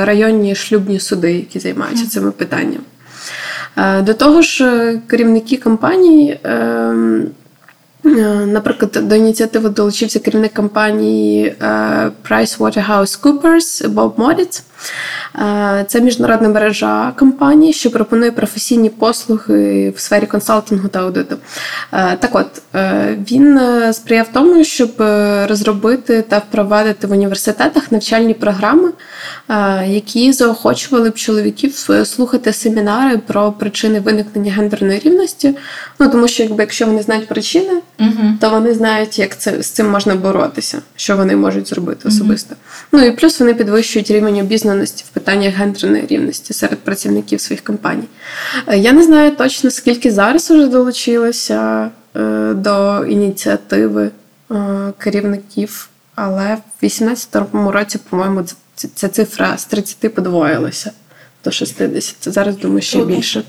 [0.05, 2.83] районні шлюбні суди, які займаються цими питаннями.
[3.77, 6.39] До того ж, керівники компанії.
[6.43, 7.27] Ем,
[8.05, 14.63] Е, наприклад, до ініціативи долучився керівник компанії е, PricewaterhouseCoopers Боб Моріц.
[15.35, 21.37] Е, це міжнародна мережа компаній, що пропонує професійні послуги в сфері консалтингу та аудиту.
[21.91, 22.61] Так от
[23.31, 23.59] він
[23.93, 24.91] сприяв тому, щоб
[25.49, 28.91] розробити та впровадити в університетах навчальні програми,
[29.85, 35.55] які заохочували б чоловіків слухати семінари про причини виникнення гендерної рівності.
[35.99, 38.33] Ну тому що, якби якщо вони знають причини угу.
[38.41, 42.55] то вони знають, як це з цим можна боротися, що вони можуть зробити особисто.
[42.55, 43.01] Угу.
[43.01, 48.07] Ну і плюс вони підвищують рівень обізнаності в питаннях гендерної рівності серед працівників своїх компаній.
[48.67, 54.11] Е, я не знаю точно, скільки зараз уже долучилося е, до ініціативи
[54.51, 54.55] е,
[54.97, 58.43] керівників, але в 2018 році, по-моєму,
[58.95, 60.91] ця цифра з 30 подвоїлася
[61.43, 62.15] до 60.
[62.19, 63.43] Це зараз думаю ще більше.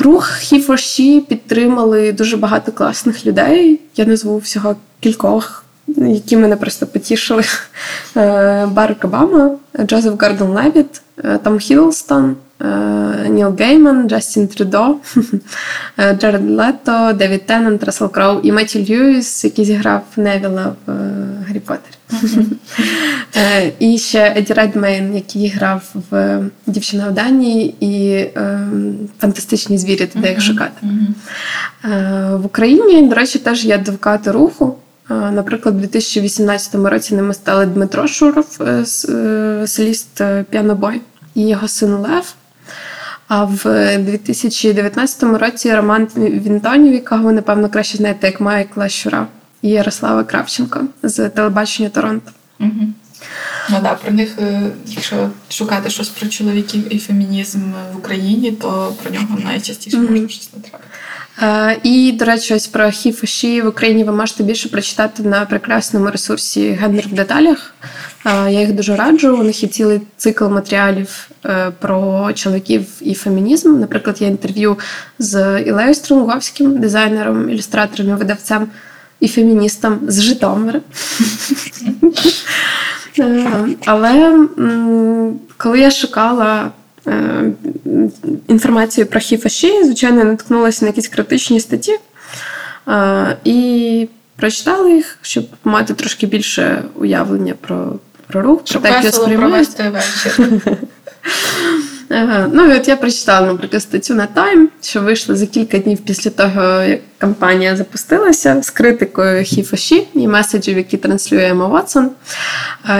[0.00, 3.80] Рух He for She підтримали дуже багато класних людей.
[3.96, 7.42] Я назву всього кількох, які мене просто потішили.
[8.16, 12.36] Е, Барак Обама, Джозеф Гарден Левіт, е, Том Хідлстон,
[13.28, 14.96] Ніл Гейман, Джастін Трюдо,
[16.18, 20.92] Джаред Лето, Девід Теннант, Рассел Кроу і Меттю Льюіс, який зіграв Невіла в
[21.46, 21.96] Гаррі Поттері.
[23.36, 28.26] Е, і ще Еді Редмейн, який грав в Дівчина в Данії і
[29.20, 30.86] Фантастичні звірі, де їх шукати.
[31.84, 34.76] Е, в Україні, до речі, теж є адвокати руху.
[35.10, 38.58] Е, наприклад, у 2018 році ними стали Дмитро Шуров,
[39.66, 41.00] соліст Піанобой,
[41.34, 42.34] і його син Лев.
[43.28, 49.26] А в 2019 році Роман Вінтонів, якого ви, напевно, краще знаєте, як Майкла Щура
[49.62, 52.30] і Ярослава Кравченко з телебачення Торонто.
[52.60, 52.92] Угу.
[53.70, 57.58] Ну да, про них, е, якщо шукати щось про чоловіків і фемінізм
[57.94, 60.90] в Україні, то про нього найчастіше можна щось натрапити.
[61.42, 66.10] Е, і, до речі, ось про хіф в Україні ви можете більше прочитати на прекрасному
[66.10, 67.74] ресурсі Гендер в деталях.
[68.26, 69.36] Е, я їх дуже раджу.
[69.36, 73.80] У них є цілий цикл матеріалів е, про чоловіків і фемінізм.
[73.80, 74.78] Наприклад, є інтерв'ю
[75.18, 78.68] з Ілею Струнговським, дизайнером, ілюстратором і видавцем
[79.20, 80.80] і феміністом з Житомира.
[83.86, 84.46] Але
[85.56, 86.70] коли я шукала
[88.48, 91.98] інформацію про хіфаші, звичайно, наткнулася на якісь критичні статті
[92.88, 97.92] е, і прочитала їх, щоб мати трошки більше уявлення про
[98.26, 99.66] про рух, про те, як я сприймаю.
[102.08, 102.50] Ага.
[102.52, 106.30] Ну і от я прочитала, наприклад, статтю на Time, що вийшла за кілька днів після
[106.30, 111.84] того, як кампанія запустилася з критикою хіфаші і меседжів, які транслює Ема.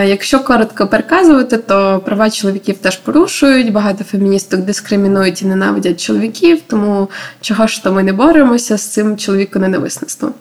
[0.05, 7.09] Якщо коротко переказувати, то права чоловіків теж порушують, багато феміністок дискримінують і ненавидять чоловіків, тому
[7.41, 10.33] чого ж то ми не боремося з цим чоловіконенависництвом.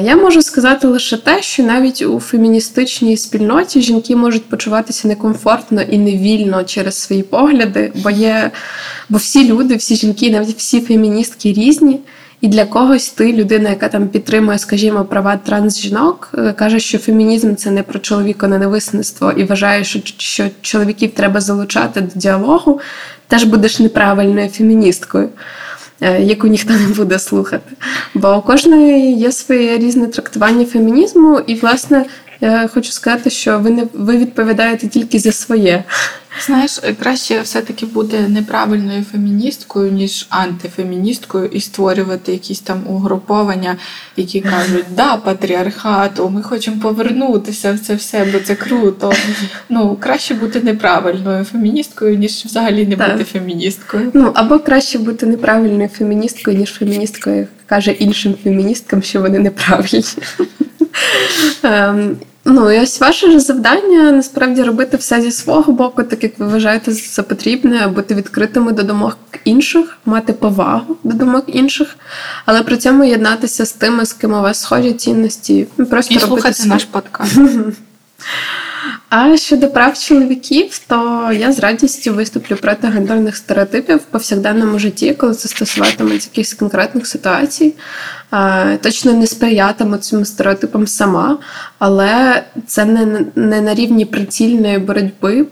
[0.00, 5.98] Я можу сказати лише те, що навіть у феміністичній спільноті жінки можуть почуватися некомфортно і
[5.98, 8.50] невільно через свої погляди, бо є,
[9.08, 12.00] бо всі люди, всі жінки, навіть всі феміністки різні.
[12.42, 17.54] І для когось ти, людина, яка там підтримує, скажімо, права трансжінок, е, каже, що фемінізм
[17.54, 22.80] це не про чоловіконенависництво і вважає, що, що чоловіків треба залучати до діалогу,
[23.28, 25.28] теж будеш неправильною феміністкою.
[26.00, 27.76] Е, яку ніхто не буде слухати.
[28.14, 32.04] Бо у кожної є своє різне трактування фемінізму, і, власне,
[32.46, 35.84] я хочу сказати, що ви не ви відповідаєте тільки за своє.
[36.46, 43.76] Знаєш, краще все-таки бути неправильною феміністкою, ніж антифеміністкою, і створювати якісь там угруповання,
[44.16, 49.12] які кажуть, да, патріархату, ми хочемо повернутися в це все, бо це круто.
[49.68, 53.12] Ну, краще бути неправильною феміністкою, ніж взагалі не так.
[53.12, 54.10] бути феміністкою.
[54.14, 60.04] Ну або краще бути неправильною феміністкою, ніж феміністкою, яка каже іншим феміністкам, що вони неправильні.
[62.44, 66.92] Ну, і ось ваше завдання насправді робити все зі свого боку, так як ви вважаєте
[66.92, 71.96] за потрібне, бути відкритими до думок інших, мати повагу до думок інших,
[72.46, 75.66] але при цьому єднатися з тими, з ким у вас схожі цінності.
[75.90, 76.68] Просто і робити слухати свій.
[76.68, 77.38] наш подкаст.
[79.14, 85.14] А щодо прав чоловіків, то я з радістю виступлю проти гендерних стереотипів в повсякденному житті,
[85.14, 87.74] коли це стосуватиметься якихось конкретних ситуацій.
[88.80, 91.38] Точно не сприятиму цим стереотипам сама,
[91.78, 95.46] але це не, не на рівні прицільної боротьби.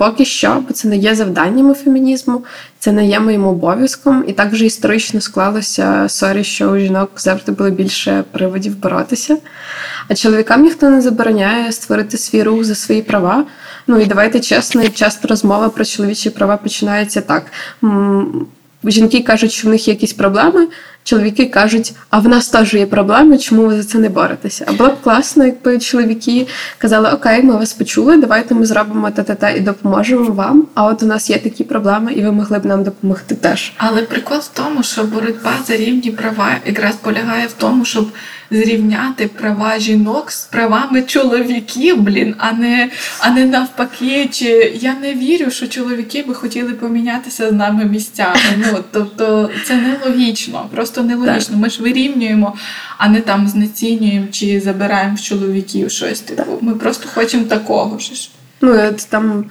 [0.00, 2.44] Поки що, бо це не є завданнями фемінізму,
[2.78, 7.52] це не є моїм обов'язком, і так вже історично склалося sorry, що у жінок завжди
[7.52, 9.36] було більше приводів боротися.
[10.08, 13.44] А чоловікам ніхто не забороняє створити свій рух за свої права.
[13.86, 17.46] Ну і давайте чесно, часто розмова про чоловічі права починається так.
[18.84, 20.68] Жінки кажуть, що в них є якісь проблеми.
[21.04, 24.64] Чоловіки кажуть, а в нас теж є проблеми, чому ви за це не боретеся?
[24.68, 26.46] А було б класно, якби чоловіки
[26.78, 30.66] казали, окей, ми вас почули, давайте ми зробимо та-та-та і допоможемо вам.
[30.74, 33.72] А от у нас є такі проблеми, і ви могли б нам допомогти теж.
[33.76, 38.08] Але прикол в тому, що боротьба за рівні права якраз полягає в тому, щоб
[38.50, 44.28] зрівняти права жінок з правами чоловіків, блін, а не а не навпаки.
[44.32, 44.46] Чи
[44.80, 48.36] я не вірю, що чоловіки би хотіли помінятися з нами місцями.
[48.56, 51.56] Ну тобто це нелогічно, просто нелогічно.
[51.56, 52.54] Ми ж вирівнюємо,
[52.98, 56.20] а не там знецінюємо чи забираємо в чоловіків щось.
[56.20, 58.30] Типу, ми просто хочемо такого ж.
[58.60, 59.44] Ну, от там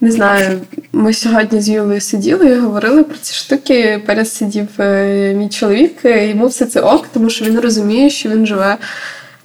[0.00, 0.60] не знаю,
[0.92, 4.02] ми сьогодні з Юлею сиділи і говорили про ці штуки.
[4.06, 8.46] Перед сидів е, мій чоловік, йому все це ок, тому що він розуміє, що він
[8.46, 8.76] живе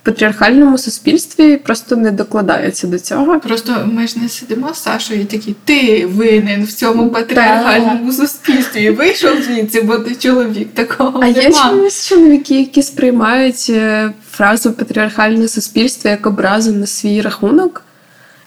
[0.04, 3.40] патріархальному суспільстві просто не докладається до цього.
[3.40, 8.90] Просто ми ж не сидимо з Сашою і такі, ти винен в цьому патріархальному суспільстві.
[8.90, 11.20] Вийшов звідси, бо ти чоловік такого.
[11.20, 11.40] А нема.
[11.40, 17.82] є чомусь чоловіки, які сприймають е, фразу патріархальне суспільство як образу на свій рахунок.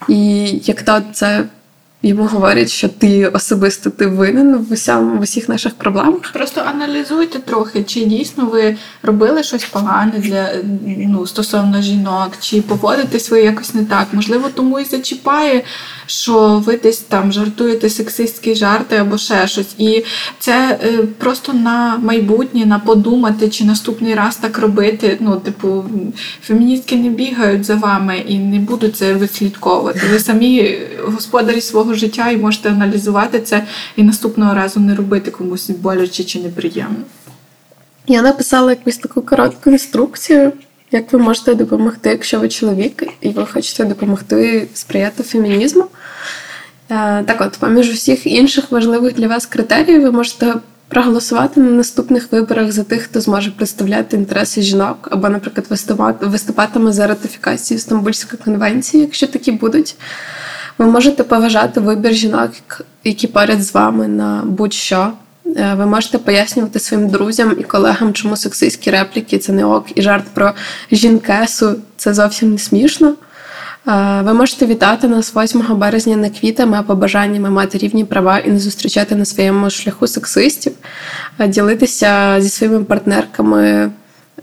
[0.08, 1.44] І як то це
[2.02, 6.32] йому говорять, що ти особисто ти винен в усям в усіх наших проблемах.
[6.32, 10.48] Просто аналізуйте трохи, чи дійсно ви робили щось погане для
[10.86, 14.06] ну стосовно жінок, чи поводитесь ви якось не так.
[14.12, 15.62] Можливо, тому і зачіпає,
[16.06, 19.74] що ви десь там жартуєте сексистські жарти або ще щось.
[19.78, 20.04] І
[20.38, 25.16] це е, просто на майбутнє, на подумати, чи наступний раз так робити.
[25.20, 25.84] Ну, типу,
[26.42, 30.00] феміністки не бігають за вами і не будуть це вислідковувати.
[30.12, 33.64] Ви самі господарі свого свого життя і можете аналізувати це
[33.96, 37.04] і наступного разу не робити комусь боляче чи неприємно.
[38.06, 40.52] Я написала якусь таку коротку інструкцію,
[40.90, 45.84] як ви можете допомогти, якщо ви чоловік, і ви хочете допомогти сприяти фемінізму.
[46.90, 50.54] Е, так от, поміж усіх інших важливих для вас критеріїв, ви можете
[50.88, 55.66] проголосувати на наступних виборах за тих, хто зможе представляти інтереси жінок, або, наприклад,
[56.20, 59.96] виступатиме за ратифікацію Стамбульської конвенції, якщо такі будуть.
[60.78, 62.50] Ви можете поважати вибір жінок,
[63.04, 65.12] які поряд з вами на будь-що.
[65.56, 70.02] Е, ви можете пояснювати своїм друзям і колегам, чому сексистські репліки це не ок, і
[70.02, 70.52] жарт про
[70.92, 73.14] жінкесу це зовсім не смішно.
[73.88, 78.50] Е, ви можете вітати нас 8 березня не квітами, а побажаннями мати рівні права і
[78.50, 80.72] не зустрічати на своєму шляху сексистів,
[81.48, 83.90] ділитися зі своїми партнерками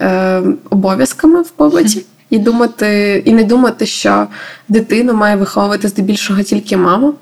[0.01, 4.27] е, обов'язками в побуті і думати, і не думати, що
[4.67, 7.13] дитину має виховувати здебільшого тільки мама.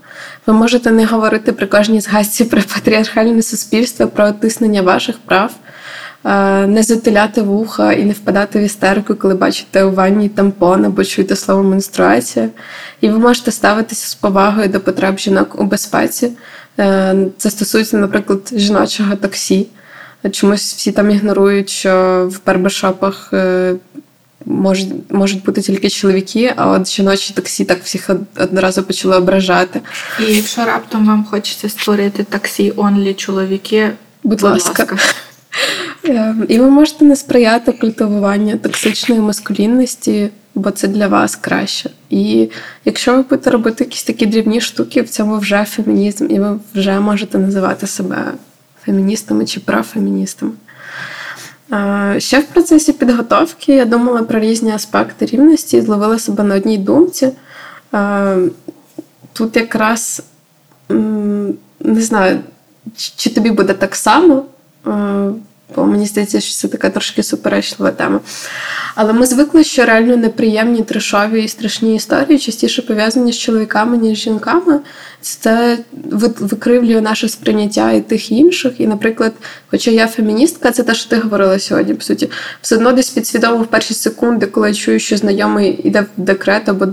[0.48, 5.52] Ви можете не говорити при кожній згадці про патріархальне суспільство, про тиснення ваших прав,
[6.26, 11.04] е, не затиляти вуха і не впадати в істерику, коли бачите у ванні тампон або
[11.04, 12.50] чуєте слово менструація.
[13.02, 16.32] І ви можете ставитися з повагою до потреб жінок у безпеці.
[16.80, 19.68] Е, це стосується, наприклад, жіночого таксі.
[20.32, 23.76] Чомусь всі там ігнорують, що в барбершопах е,
[24.46, 28.10] можуть можуть бути тільки чоловіки, а от жіночі таксі так всіх
[28.40, 29.82] одразу почали ображати.
[30.20, 33.92] І якщо раптом вам хочеться створити таксі онлі чоловіки,
[34.24, 34.84] будь, будь ласка.
[34.84, 34.98] ласка.
[36.06, 41.90] Е, і ви можете не сприяти культивуванню токсичної маскулінності, бо це для вас краще.
[42.10, 42.50] І
[42.86, 47.00] якщо ви будете робити якісь такі дрібні штуки, в цьому вже фемінізм, і ви вже
[47.00, 48.34] можете називати себе
[48.86, 50.52] феміністами чи профеміністами.
[52.18, 56.78] Ще в процесі підготовки я думала про різні аспекти рівності і зловила себе на одній
[56.78, 57.30] думці.
[59.34, 60.24] Тут якраз
[61.80, 62.40] не знаю,
[62.96, 64.46] чи тобі буде так само,
[65.76, 68.20] бо мені здається, що це така трошки суперечлива тема.
[68.96, 74.20] Але ми звикли, що реально неприємні трешові і страшні історії частіше пов'язані з чоловіками, ніж
[74.20, 74.80] з жінками.
[75.22, 75.78] Це
[76.40, 78.74] викривлює наше сприйняття і тих інших.
[78.78, 79.34] І, наприклад,
[79.68, 82.30] хоча я феміністка, це те, що ти говорила сьогодні, по суті,
[82.62, 86.70] все одно десь підсвідомо в перші секунди, коли я чую, що знайомий йде в декрет,
[86.70, 86.86] або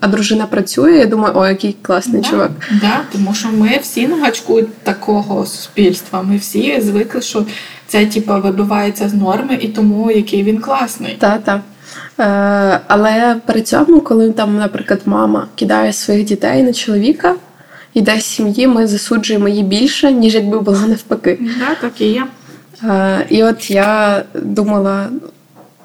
[0.00, 2.50] а дружина працює, я думаю, о, який класний да, чувак.
[2.70, 6.22] Да, тому що ми всі на гачку такого суспільства.
[6.22, 7.46] Ми всі звикли, що
[7.88, 11.16] це типу, вибивається з норми, і тому який він класний.
[11.18, 11.60] Так, так.
[12.20, 17.34] Е, але при цьому, коли там, наприклад, мама кидає своїх дітей на чоловіка,
[17.94, 21.38] іде з сім'ї, ми засуджуємо її більше, ніж якби було навпаки.
[21.58, 22.26] Да, так і є.
[22.84, 25.08] Е, і от я думала,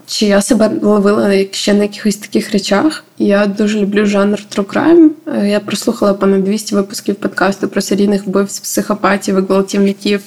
[0.08, 3.04] чи я себе ловила ще на якихось таких речах.
[3.18, 5.10] Я дуже люблю жанр True Crime.
[5.28, 10.22] Е, я прослухала понад 200 випусків подкасту про серійних вбивців, психопатів, гвалтівників,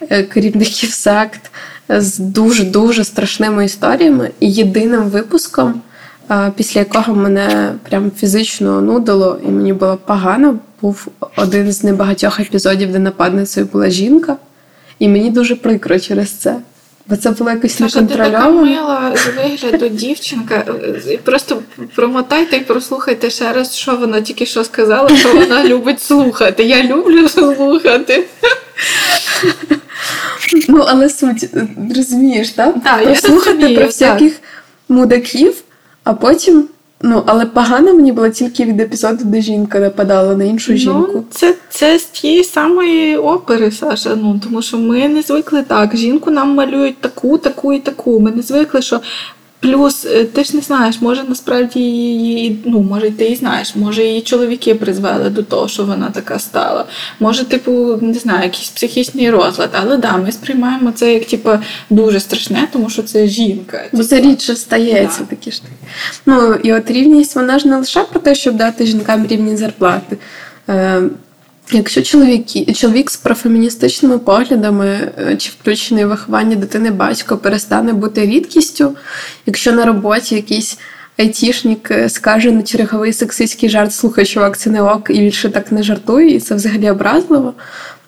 [0.00, 1.50] е, керівників сект
[1.88, 4.30] з дуже-дуже страшними історіями.
[4.40, 5.82] І єдиним випуском,
[6.30, 11.06] е, після якого мене прям фізично нудило, і мені було погано, був
[11.36, 14.36] один з небагатьох епізодів, де нападницею була жінка.
[14.98, 16.56] І мені дуже прикро через це.
[17.06, 18.30] Бо це було якось неконтрольовано.
[18.30, 20.64] Ти така мила з вигляду дівчинка.
[21.24, 21.62] Просто
[21.94, 26.64] промотайте і прослухайте ще раз, що вона тільки що сказала, що вона любить слухати.
[26.64, 28.24] Я люблю слухати.
[30.68, 31.48] Ну, але суть,
[31.96, 32.74] розумієш, так?
[32.84, 34.40] Да, Прослухати про всяких
[34.88, 35.54] мудаків,
[36.04, 36.68] а потім
[37.02, 41.10] Ну, але погано мені було тільки від епізоду, де жінка нападала на іншу ну, жінку.
[41.14, 44.16] Ну, Це це з тієї самої опери, Саша.
[44.16, 45.96] Ну тому що ми не звикли так.
[45.96, 48.20] Жінку нам малюють таку, таку і таку.
[48.20, 49.00] Ми не звикли, що
[49.64, 54.04] Плюс е, ти ж не знаєш, може насправді її, ну може ти і знаєш, може
[54.04, 56.84] її чоловіки призвели до того, що вона така стала.
[57.20, 59.70] Може, типу, не знаю, якийсь психічний розлад.
[59.72, 61.50] Але да, ми сприймаємо це як типу,
[61.90, 63.84] дуже страшне, тому що це жінка.
[63.92, 65.26] Бо це рідше стається да.
[65.26, 65.62] такі ж.
[66.26, 70.16] Ну і от рівність вона ж не лише про те, щоб дати жінкам рівні зарплати.
[71.72, 72.46] Якщо чоловік,
[72.76, 78.96] чоловік з профеміністичними поглядами е, чи включений виховання дитини батько перестане бути рідкістю,
[79.46, 80.78] якщо на роботі якийсь
[81.18, 85.72] айтішник е, скаже на черговий сексистський жарт, слухай, чувак, це не ок, і більше так
[85.72, 87.54] не жартує, і це взагалі образливо.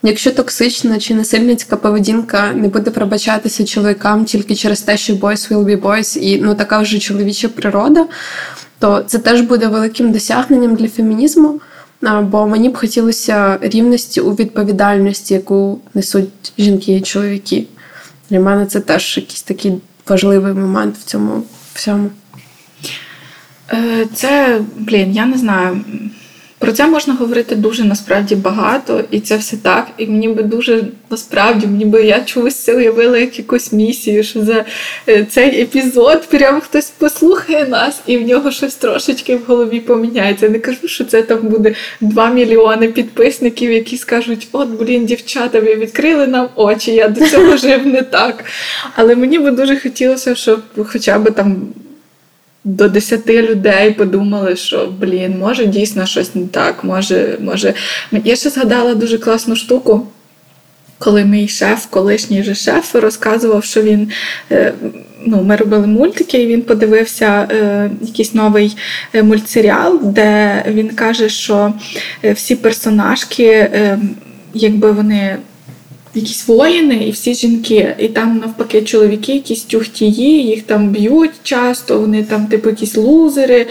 [0.03, 5.65] Якщо токсична чи насильницька поведінка не буде пробачатися чоловікам тільки через те, що boys will
[5.65, 8.07] be boys, і ну така вже чоловіча природа,
[8.79, 11.61] то це теж буде великим досягненням для фемінізму.
[12.03, 17.67] Бо мені б хотілося рівності у відповідальності, яку несуть жінки і чоловіки.
[18.31, 19.73] Для мене це теж якийсь такий
[20.09, 21.43] важливий момент в цьому
[21.75, 22.11] всьому.
[23.73, 25.81] Е, це, блін, я не знаю.
[26.59, 29.87] Про це можна говорити дуже насправді багато, і це все так.
[29.99, 34.65] І мені би дуже насправді мені би я чогось уявила як якусь місію, що за
[35.09, 40.47] е, цей епізод прямо хтось послухає нас, і в нього щось трошечки в голові поміняється.
[40.47, 45.61] Я не кажу, що це там буде 2 мільйони підписників, які скажуть: От, блін, дівчата,
[45.61, 48.45] ви відкрили нам очі, я до цього жив не так.
[48.95, 51.57] Але мені би дуже хотілося, щоб хоча б там
[52.67, 56.85] до десяти людей подумали, що блін, може дійсно щось не так.
[56.85, 57.75] Може, може.
[58.25, 60.07] Я ще згадала дуже класну штуку.
[60.99, 64.11] Коли мій шеф, колишній же шеф, розказував, що він
[64.51, 64.73] е,
[65.27, 68.77] ну, ми робили мультики, і він подивився е, якийсь новий
[69.13, 71.73] е, мультсеріал, де він каже, що
[72.23, 73.71] всі персонажки,
[74.55, 75.37] якби вони
[76.17, 77.97] якісь воїни і всі жінки.
[77.99, 83.67] І там навпаки чоловіки, якісь тюхтії, їх там б'ють часто, вони там, типу, якісь лузери.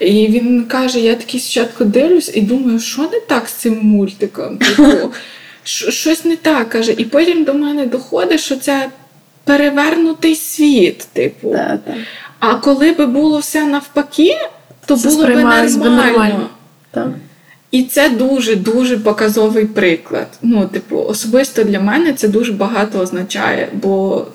[0.00, 4.58] І він каже: я такий спочатку дивлюсь і думаю, що не так з цим мультиком?
[4.76, 5.12] Типу,
[5.64, 6.94] щось не так каже.
[6.98, 8.88] І потім до мене доходить, що це
[9.44, 11.06] перевернутий світ.
[11.12, 11.50] типу.
[11.50, 11.94] Да, да.
[12.38, 14.36] А коли би було все навпаки,
[14.86, 15.78] то це було б нормально.
[15.78, 16.48] Би нормально.
[16.90, 17.08] Так.
[17.70, 20.26] І це дуже-дуже показовий приклад.
[20.42, 24.26] Ну, типу, особисто для мене це дуже багато означає, бо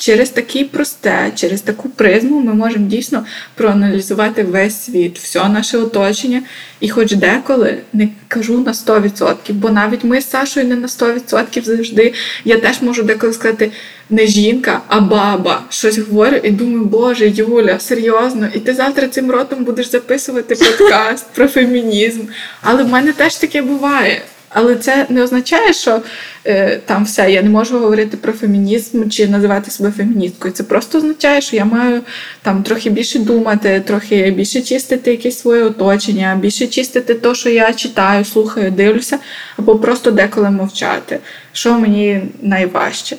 [0.00, 3.24] через таке просте, через таку призму ми можемо дійсно
[3.54, 6.42] проаналізувати весь світ, все наше оточення.
[6.80, 11.62] І хоч деколи не кажу на 100%, бо навіть ми з Сашою не на 100%
[11.62, 12.14] завжди.
[12.44, 13.72] Я теж можу деколи сказати
[14.10, 15.62] не жінка, а баба.
[15.68, 21.26] Щось говорю і думаю, Боже, Юля, серйозно, і ти завтра цим ротом будеш записувати подкаст
[21.34, 22.20] про фемінізм.
[22.62, 24.22] Але в мене теж таке буває.
[24.52, 26.02] Але це не означає, що
[26.46, 30.54] е, там все, я не можу говорити про фемінізм чи називати себе феміністкою.
[30.54, 32.00] Це просто означає, що я маю
[32.42, 37.72] там трохи більше думати, трохи більше чистити якесь своє оточення, більше чистити те, що я
[37.72, 39.18] читаю, слухаю, дивлюся,
[39.56, 41.18] або просто деколи мовчати.
[41.52, 43.16] Що мені найважче.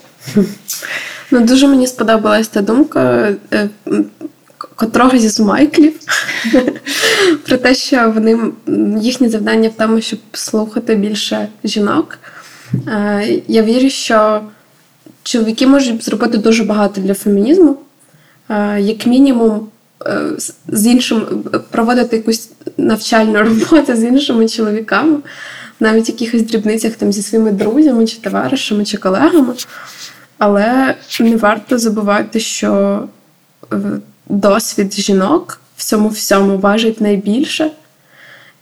[1.33, 3.69] Ну, Дуже мені сподобалась та думка е,
[4.81, 5.93] котрого зі Майклів
[7.47, 8.39] про те, що вони
[9.01, 12.17] їхнє завдання в тому, щоб слухати більше жінок.
[12.87, 14.41] Е, я вірю, що
[15.23, 17.77] чоловіки можуть зробити дуже багато для фемінізму,
[18.49, 19.67] е, як мінімум.
[20.67, 25.17] З іншим проводити якусь навчальну роботу з іншими чоловіками,
[25.79, 29.53] навіть в якихось дрібницях там зі своїми друзями, чи товаришами, чи колегами.
[30.37, 33.03] Але не варто забувати, що
[33.73, 33.77] е,
[34.29, 37.71] досвід жінок в цьому всьому важить найбільше,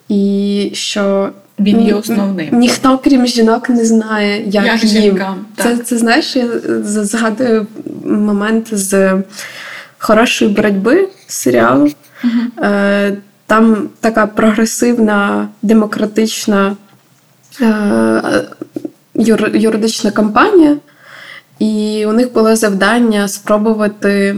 [0.09, 1.29] і що
[1.59, 2.59] він є основним.
[2.59, 5.01] Ніхто, крім жінок, не знає, як, як їм.
[5.01, 6.47] Жінкам, це, це знаєш, я
[6.83, 7.67] згадую
[8.05, 9.21] момент з
[9.97, 11.89] хорошої боротьби серіалу.
[12.23, 12.67] Угу.
[13.45, 16.75] Там така прогресивна, демократична
[17.61, 18.43] е,
[19.53, 20.77] юридична кампанія.
[21.59, 24.35] І у них було завдання спробувати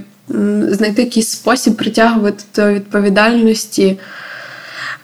[0.69, 3.99] знайти якийсь спосіб притягувати до відповідальності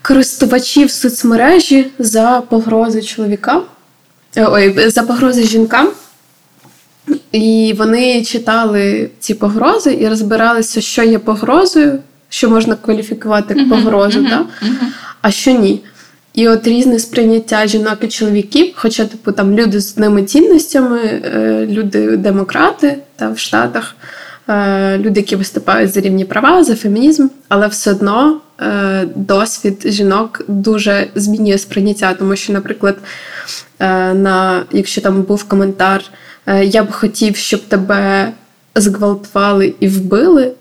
[0.01, 3.63] користувачів соцмережі за погрози чоловікам,
[4.35, 5.89] е, ой, за погрози жінкам.
[7.31, 11.99] І вони читали ці погрози і розбиралися, що є погрозою,
[12.29, 14.87] що можна кваліфікувати як погрозу, uh-huh, uh-huh.
[15.21, 15.83] а що ні.
[16.33, 21.67] І от різне сприйняття жінок і чоловіків, хоча, типу, там люди з одними цінностями, е,
[21.69, 23.95] люди-демократи та в Штатах,
[24.97, 31.07] люди, які виступають за рівні права, за фемінізм, але все одно е, досвід жінок дуже
[31.15, 32.97] змінює сприйняття, тому що, наприклад,
[34.13, 36.03] на якщо там був коментар,
[36.61, 38.31] я б хотів, щоб тебе
[38.75, 40.51] зґвалтували і вбили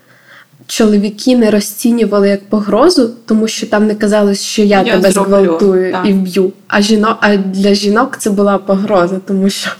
[0.67, 5.97] чоловіки не розцінювали як погрозу, тому що там не казали, що я, я тебе зґвалтую
[6.05, 6.51] і вб'ю.
[6.67, 9.71] А жінок, а для жінок це була погроза, тому що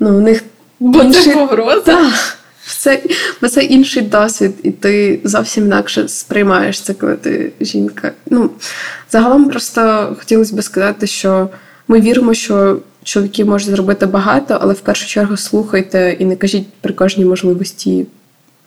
[0.00, 0.44] ну, у них
[0.80, 1.22] Бо інший...
[1.22, 1.80] це погроза.
[1.80, 2.12] Так.
[2.66, 3.02] Це,
[3.50, 8.12] це інший досвід, і ти зовсім інакше сприймаєш це, коли ти жінка.
[8.30, 8.50] Ну,
[9.10, 11.48] Загалом просто хотілося б сказати, що
[11.88, 16.66] ми віримо, що чоловіки можуть зробити багато, але в першу чергу слухайте і не кажіть
[16.80, 18.06] при кожній можливості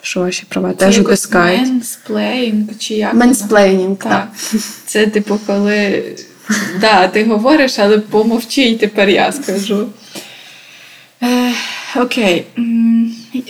[0.02, 1.70] що ваші права це теж утискають.
[1.70, 3.14] Менсплейнг чи як?
[3.14, 4.12] Менсплейнінг, так.
[4.12, 4.62] так.
[4.86, 6.04] Це типу, коли
[6.82, 9.88] да, ти говориш, але помовчи, і тепер я скажу.
[11.24, 11.52] Е,
[11.95, 12.45] Окей.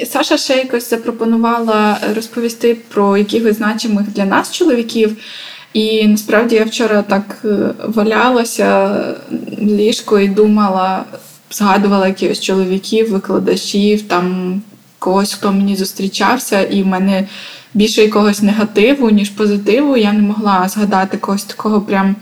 [0.05, 5.17] Саша ще якось запропонувала розповісти про якихось значимих для нас чоловіків.
[5.73, 8.99] І насправді я вчора так е, валялася
[9.31, 11.05] в ліжку і думала,
[11.51, 14.61] згадувала якихось чоловіків, викладачів, там
[14.99, 17.27] когось, хто мені зустрічався, і в мене
[17.73, 19.97] більше якогось негативу, ніж позитиву.
[19.97, 22.15] Я не могла згадати когось такого, прям,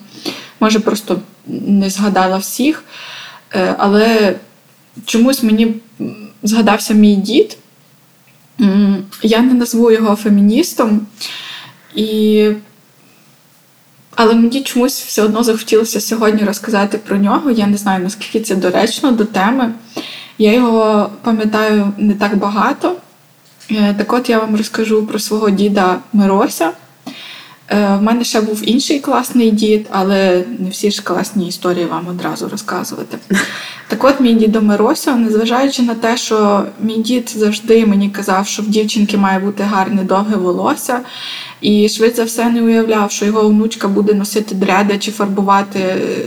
[0.59, 2.83] може, просто не згадала всіх.
[3.53, 4.35] Е, але
[5.05, 5.75] чомусь мені
[6.47, 7.57] згадався мій дід.
[9.21, 11.07] Я не назву його феміністом.
[11.95, 12.49] І...
[14.15, 17.51] Але мені чомусь все одно захотілося сьогодні розказати про нього.
[17.51, 19.73] Я не знаю, наскільки це доречно до теми.
[20.37, 22.95] Я його пам'ятаю не так багато.
[23.71, 26.71] Е, так от я вам розкажу про свого діда Мирося.
[27.69, 32.07] Е, в мене ще був інший класний дід, але не всі ж класні історії вам
[32.07, 33.17] одразу розказувати.
[33.87, 38.63] Так от, мій дідо Мирося, незважаючи на те, що мій дід завжди мені казав, що
[38.63, 40.99] в дівчинки має бути гарне довге волосся,
[41.61, 45.79] І швидше все не уявляв, що його внучка буде носити дреда чи фарбувати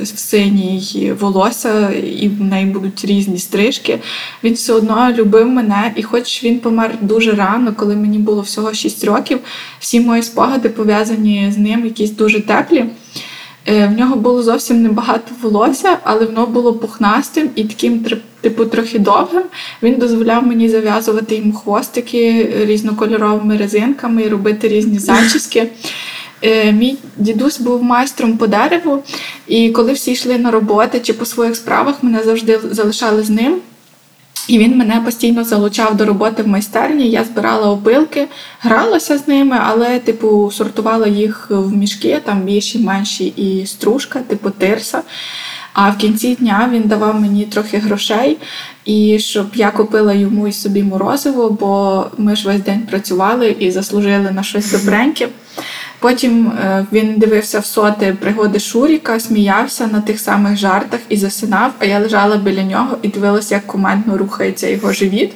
[0.03, 3.99] в синій волосся, і в неї будуть різні стрижки.
[4.45, 8.75] Він все одно любив мене, і хоч він помер дуже рано, коли мені було всього
[8.75, 9.39] 6 років,
[9.81, 12.85] всі мої спогади пов'язані з ним, якісь дуже теплі.
[13.67, 18.05] Е, в нього було зовсім небагато волосся, але воно було пухнастим і таким,
[18.41, 19.43] типу, трохи довгим.
[19.83, 25.69] Він дозволяв мені зав'язувати йому хвостики різнокольоровими резинками і робити різні зачіски.
[26.43, 29.03] Е, мій дідусь був майстром по дереву,
[29.47, 33.61] і коли всі йшли на роботи чи по своїх справах, мене завжди залишали з ним.
[34.49, 37.11] І він мене постійно залучав до роботи в майстерні.
[37.11, 38.29] Я збирала опилки,
[38.61, 44.51] гралася з ними, але, типу, сортувала їх в мішки, там більші, менші і стружка, типу
[44.51, 45.03] тирса.
[45.73, 48.39] А в кінці дня він давав мені трохи грошей,
[48.85, 53.71] і щоб я купила йому і собі морозиво, бо ми ж весь день працювали і
[53.71, 55.29] заслужили на щось добреньке.
[55.99, 61.73] Потім е, він дивився в соти пригоди Шуріка, сміявся на тих самих жартах і засинав,
[61.79, 65.33] а я лежала біля нього і дивилася, як командно рухається його живіт.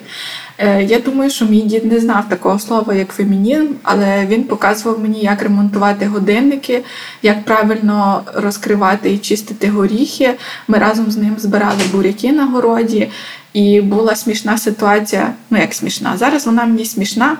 [0.59, 5.01] Е, я думаю, що мій дід не знав такого слова, як фемінізм, але він показував
[5.01, 6.85] мені, як ремонтувати годинники,
[7.23, 10.35] як правильно розкривати і чистити горіхи.
[10.69, 13.09] Ми разом з ним збирали буряки на городі,
[13.53, 15.33] і була смішна ситуація.
[15.51, 17.37] Ну як смішна, зараз вона мені смішна.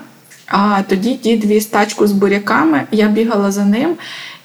[0.47, 3.95] А тоді дід віз тачку з буряками, я бігала за ним,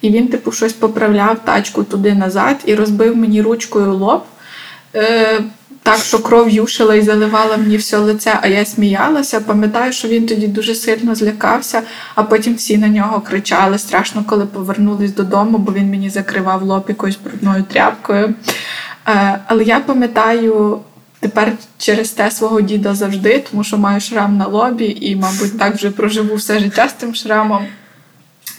[0.00, 4.22] і він, типу, щось поправляв тачку туди назад і розбив мені ручкою лоб.
[4.94, 5.40] Е,
[5.82, 9.40] Так, що кров юшила і заливала мені все лице, а я сміялася.
[9.40, 11.82] Пам'ятаю, що він тоді дуже сильно злякався,
[12.14, 16.84] а потім всі на нього кричали страшно, коли повернулись додому, бо він мені закривав лоб
[16.88, 18.34] якоюсь брудною тряпкою.
[19.08, 20.80] Е, Але я пам'ятаю
[21.20, 25.74] Тепер через те свого діда завжди, тому що маю шрам на лобі і, мабуть, так
[25.74, 27.66] вже проживу все життя з тим шрамом.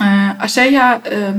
[0.01, 1.33] Е, а ще я е,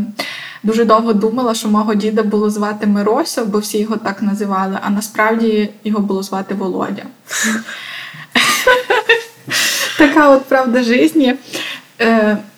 [0.62, 4.90] дуже довго думала, що мого діда було звати Мирося, бо всі його так називали, а
[4.90, 7.02] насправді його було звати Володя.
[9.98, 11.36] Така от правда житті.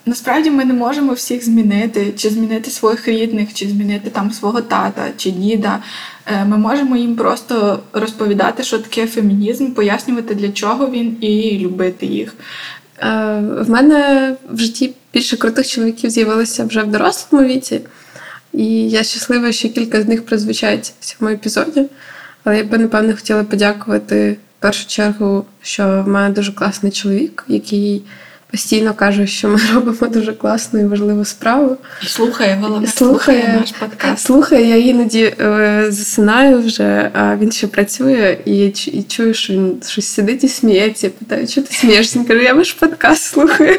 [0.07, 5.09] Насправді ми не можемо всіх змінити, чи змінити своїх рідних, чи змінити там свого тата
[5.17, 5.79] чи діда.
[6.27, 12.07] Е, ми можемо їм просто розповідати, що таке фемінізм, пояснювати, для чого він, і любити
[12.07, 12.35] їх.
[12.99, 13.07] Е,
[13.61, 17.81] в мене в житті більше крутих чоловіків з'явилося вже в дорослому віці,
[18.53, 21.87] і я щаслива, що кілька з них прозвучать в цьому епізоді.
[22.45, 27.45] Але я би, напевно, хотіла подякувати в першу чергу, що в мене дуже класний чоловік,
[27.49, 28.03] який
[28.53, 31.77] постійно каже, що ми робимо дуже класну і важливу справу.
[32.07, 34.27] Слухає, головне, слухає, слухає наш подкаст.
[34.27, 39.83] Слухає, я іноді е, засинаю вже, а він ще працює, і і чую, що він
[39.87, 41.11] щось сидить і сміється.
[41.11, 42.19] Питаю, що ти смієшся?
[42.19, 43.79] Він каже, я ваш подкаст слухаю.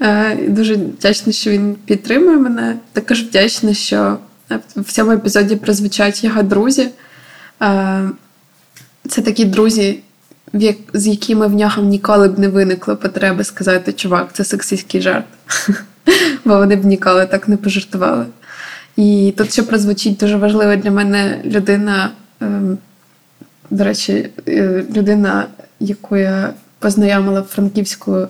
[0.00, 2.76] Е, дуже вдячна, що він підтримує мене.
[2.92, 4.18] Також вдячна, що
[4.76, 6.88] в цьому епізоді прозвучать його друзі.
[7.62, 8.08] Е,
[9.08, 9.98] це такі друзі,
[10.92, 15.24] з якими в нього ніколи б не виникло потреби сказати, чувак, це сексистський жарт.
[16.44, 18.26] Бо вони б ніколи так не пожартували.
[18.96, 22.78] І тут ще прозвучить дуже важлива для мене людина, ем,
[23.70, 25.46] до речі, е, людина,
[25.80, 28.28] яку я познайомила в Франківську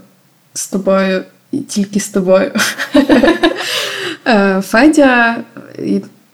[0.55, 2.53] з тобою і тільки з тобою.
[4.27, 5.37] Е, Федя,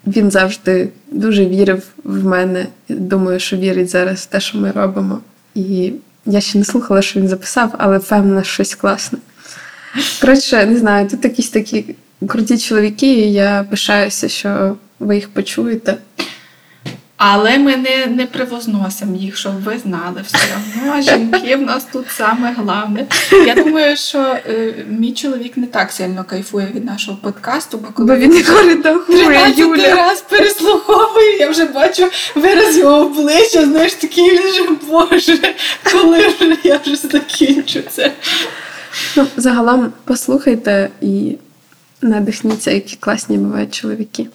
[0.06, 2.66] він завжди дуже вірив в мене.
[2.88, 5.20] Думаю, що вірить зараз в те, що ми робимо.
[5.54, 5.92] І
[6.26, 9.18] я ще не слухала, що він записав, але впевнена, щось класне.
[10.20, 11.84] Коротше, не знаю, тут якісь такі
[12.26, 15.96] круті чоловіки, і я пишаюся, що ви їх почуєте.
[17.22, 21.02] Але ми не не привозносимо їх, щоб ви знали все одно.
[21.02, 23.06] Жінки в нас тут саме головне.
[23.46, 28.14] Я думаю, що е, мій чоловік не так сильно кайфує від нашого подкасту, бо коли
[28.14, 29.94] бо він його редагує, Юля.
[29.94, 35.54] раз переслуховує, я вже бачу вираз його обличчя, знаєш, такий він же Боже,
[35.92, 38.12] коли вже я вже закінчу це.
[39.16, 41.36] Ну, Загалом послухайте і
[42.02, 44.26] надихніться, які класні бувають чоловіки.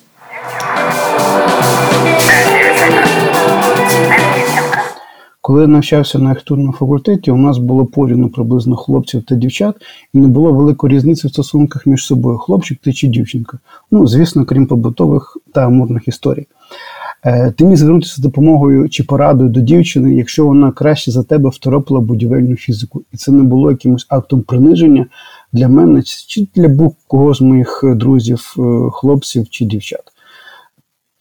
[5.46, 9.76] Коли я навчався на архітектурному факультеті, у нас було порівну приблизно хлопців та дівчат,
[10.14, 13.60] і не було великої різниці в стосунках між собою хлопчик ти чи дівчинка.
[13.92, 16.48] Ну, звісно, крім побутових та амурних історій.
[17.26, 21.50] Е, ти міг звернутися з допомогою чи порадою до дівчини, якщо вона краще за тебе
[21.50, 25.06] второпила будівельну фізику, і це не було якимось актом приниження
[25.54, 28.62] для мене чи для будь-кого з моїх друзів, е,
[28.92, 30.15] хлопців чи дівчат.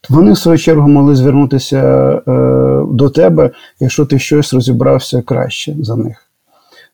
[0.09, 1.81] Вони, в свою чергу, могли звернутися
[2.27, 6.17] е, до тебе, якщо ти щось розібрався краще за них.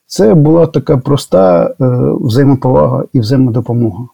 [0.07, 1.85] Це була така проста е,
[2.21, 4.07] взаємоповага і взаємодопомога.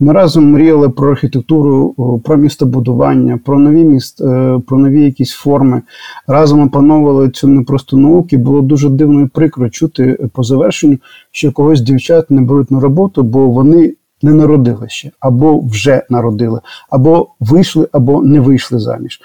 [0.00, 5.82] Ми разом мріяли про архітектуру, про містобудування, про нові міст, е, про нові якісь форми.
[6.26, 8.36] Разом опановували цю непросту науку.
[8.36, 10.98] Було дуже дивно і прикро чути по завершенню,
[11.30, 16.60] що когось дівчат не беруть на роботу, бо вони не народили ще, або вже народили,
[16.90, 19.20] або вийшли, або не вийшли заміж.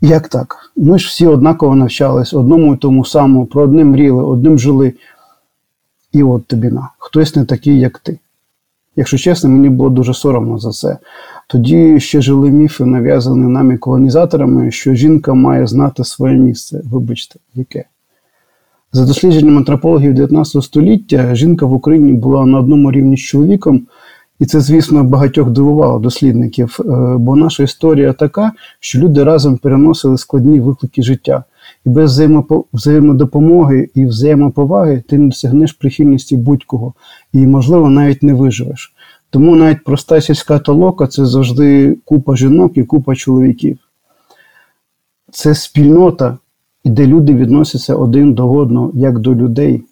[0.00, 0.72] Як так?
[0.76, 4.92] Ми ж всі однаково навчались, одному і тому самому, про одне мріяли, одним жили.
[6.12, 6.88] І от тобі на.
[6.98, 8.18] Хтось не такий, як ти.
[8.96, 10.98] Якщо чесно, мені було дуже соромно за це.
[11.48, 16.82] Тоді ще жили міфи, нав'язані нами колонізаторами, що жінка має знати своє місце.
[16.84, 17.84] Вибачте, яке.
[18.92, 23.86] За дослідженням антропологів 19 століття, жінка в Україні була на одному рівні з чоловіком,
[24.40, 26.78] і це, звісно, багатьох дивувало дослідників.
[26.80, 26.84] Е,
[27.18, 31.44] бо наша історія така, що люди разом переносили складні виклики життя.
[31.86, 32.22] І без
[32.72, 36.94] взаємодопомоги і взаємоповаги ти не досягнеш прихильності будь-кого
[37.32, 38.94] і, можливо, навіть не виживеш.
[39.30, 43.78] Тому навіть проста сільська толока це завжди купа жінок і купа чоловіків.
[45.30, 46.38] Це спільнота,
[46.84, 49.84] де люди відносяться один до одного як до людей.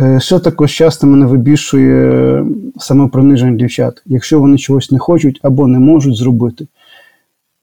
[0.00, 2.44] Е, ще також часто мене вибільшує
[2.78, 6.66] самоприниження дівчат, якщо вони чогось не хочуть або не можуть зробити.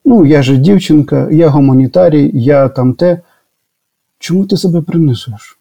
[0.05, 3.21] Ну, я же дівчинка, я гуманітарій, я там те.
[4.19, 5.59] Чому ти себе принижуєш?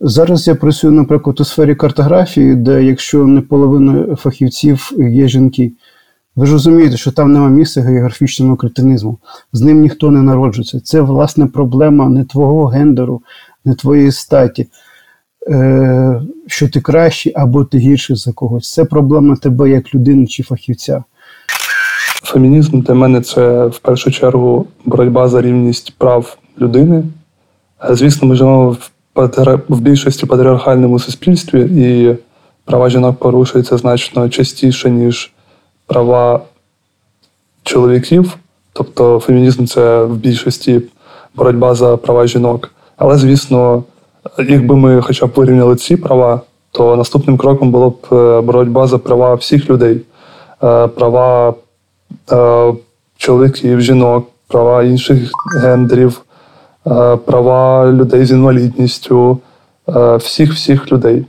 [0.00, 5.72] Зараз я працюю, наприклад, у сфері картографії, де якщо не половина фахівців є жінки.
[6.36, 9.18] Ви ж розумієте, що там нема місця географічному кретинизму.
[9.52, 10.80] З ним ніхто не народжується.
[10.80, 13.22] Це, власне, проблема не твого гендеру,
[13.64, 14.66] не твоєї статі,
[15.48, 18.72] е, що ти кращий або ти гірший за когось.
[18.72, 21.04] Це проблема тебе як людини чи фахівця.
[22.22, 27.04] Фемінізм для мене це в першу чергу боротьба за рівність прав людини.
[27.90, 28.90] Звісно, ми живемо в
[29.68, 32.16] в більшості патріархальному суспільстві, і
[32.64, 35.32] права жінок порушуються значно частіше, ніж
[35.86, 36.40] права
[37.62, 38.36] чоловіків.
[38.72, 40.82] Тобто фемінізм це в більшості
[41.34, 42.70] боротьба за права жінок.
[42.96, 43.84] Але, звісно,
[44.38, 48.98] якби ми хоча б порівняли ці права, то наступним кроком було б е, боротьба за
[48.98, 50.00] права всіх людей,
[50.62, 51.54] е, права
[52.32, 52.72] е,
[53.16, 55.30] чоловіків, жінок, права інших
[55.62, 56.22] гендерів,
[57.24, 59.38] права людей з інвалідністю,
[60.16, 61.26] всіх-всіх людей.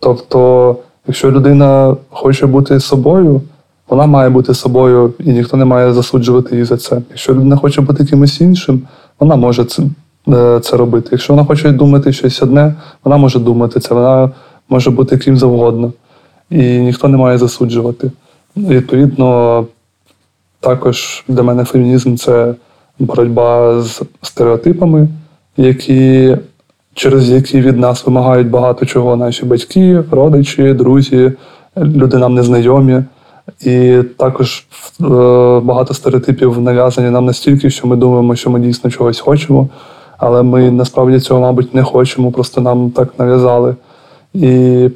[0.00, 0.76] Тобто
[1.10, 3.42] Якщо людина хоче бути собою,
[3.88, 7.02] вона має бути собою, і ніхто не має засуджувати її за це.
[7.10, 8.82] Якщо людина хоче бути кимось іншим,
[9.20, 9.82] вона може це
[10.28, 11.08] е, це робити.
[11.12, 14.30] Якщо вона хоче думати щось одне, вона може думати це, вона
[14.68, 15.92] може бути ким завгодно.
[16.50, 18.10] І ніхто не має засуджувати.
[18.56, 19.66] Відповідно,
[20.60, 22.54] також для мене фемінізм це
[22.98, 25.08] боротьба з стереотипами,
[25.56, 26.36] які
[26.94, 31.32] через які від нас вимагають багато чого наші батьки, родичі, друзі,
[31.76, 33.02] люди нам незнайомі.
[33.60, 34.66] І також
[35.00, 35.04] е,
[35.60, 39.68] багато стереотипів нав'язані нам настільки, що ми думаємо, що ми дійсно чогось хочемо,
[40.18, 43.76] але ми насправді цього, мабуть, не хочемо, просто нам так нав'язали.
[44.34, 44.88] І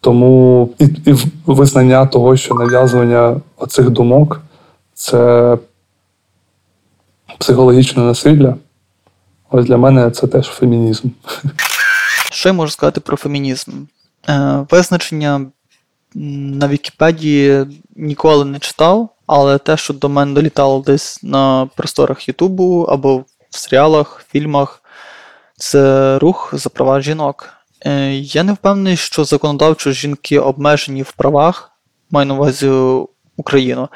[0.00, 1.14] тому і, і
[1.46, 4.40] визнання того, що нав'язування оцих думок
[4.94, 5.58] це
[7.38, 8.54] психологічне насилля.
[9.50, 11.08] Ось для мене це теж фемінізм.
[12.32, 13.72] Що я можу сказати про фемінізм?
[14.28, 15.46] Е, Визначення
[16.14, 17.66] на Вікіпедії
[17.96, 23.24] ніколи не читав, але те, що до мене долітало десь на просторах Ютубу або в
[23.50, 24.82] серіалах, фільмах,
[25.56, 27.48] це рух за права жінок.
[27.86, 31.70] Е, Я не впевнений, що законодавчо жінки обмежені в правах,
[32.10, 32.70] маю на увазі
[33.36, 33.88] Україну.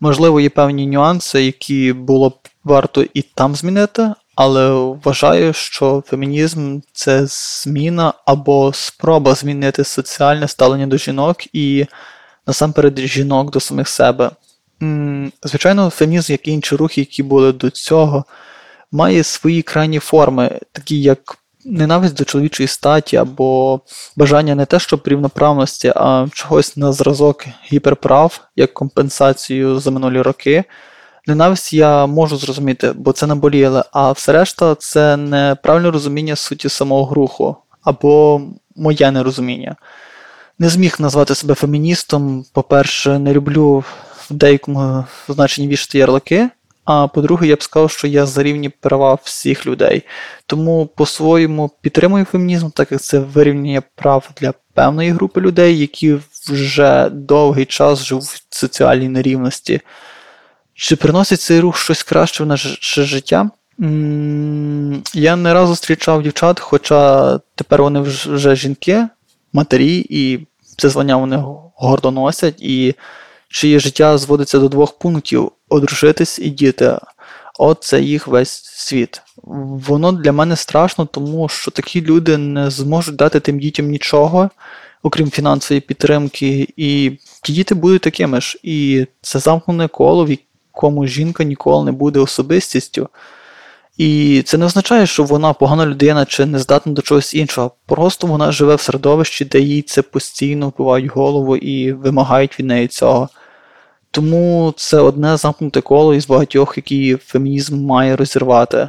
[0.00, 2.34] Можливо, є певні нюанси, які було б
[2.64, 4.70] варто і там змінити, але
[5.04, 11.86] вважаю, що фемінізм це зміна або спроба змінити соціальне ставлення до жінок і
[12.46, 14.30] насамперед жінок до самих себе.
[15.42, 18.24] Звичайно, фемінізм, як і інші рухи, які були до цього,
[18.92, 23.80] має свої крайні форми, такі як ненависть до чоловічої статі, або
[24.16, 30.64] бажання не те, щоб рівноправності, а чогось на зразок гіперправ як компенсацію за минулі роки.
[31.26, 37.14] Ненависть я можу зрозуміти, бо це наболіле, а все решта це неправильне розуміння суті самого
[37.14, 38.40] руху або
[38.76, 39.76] моє нерозуміння.
[40.58, 42.44] Не зміг назвати себе феміністом.
[42.52, 43.84] По-перше, не люблю
[44.16, 46.48] в деякому значенні вішати ярлики.
[46.84, 50.02] А по-друге, я б сказав, що я за рівні права всіх людей.
[50.46, 56.18] Тому по-своєму підтримую фемінізм, так як це вирівняння прав для певної групи людей, які
[56.48, 59.80] вже довгий час живуть в соціальній нерівності.
[60.74, 63.50] Чи приносить цей рух щось краще в наше життя?
[65.14, 69.08] Я не раз зустрічав дівчат, хоча тепер вони вже жінки,
[69.52, 70.46] матері, і
[70.76, 71.44] це звання вони
[71.76, 72.94] гордо носять, і
[73.48, 76.98] чиє життя зводиться до двох пунктів: одружитись і діти.
[77.58, 79.22] От це їх весь світ.
[79.86, 84.50] Воно для мене страшно, тому що такі люди не зможуть дати тим дітям нічого,
[85.02, 88.58] окрім фінансової підтримки, і ті діти будуть такими ж.
[88.62, 90.30] І це замкнене коло, в
[90.76, 93.08] якому жінка ніколи не буде особистістю.
[93.98, 97.70] І це не означає, що вона погана людина чи не здатна до чогось іншого.
[97.86, 102.88] Просто вона живе в середовищі, де їй це постійно впивають голову і вимагають від неї
[102.88, 103.28] цього.
[104.10, 108.88] Тому це одне замкнуте коло із багатьох, які фемінізм має розірвати,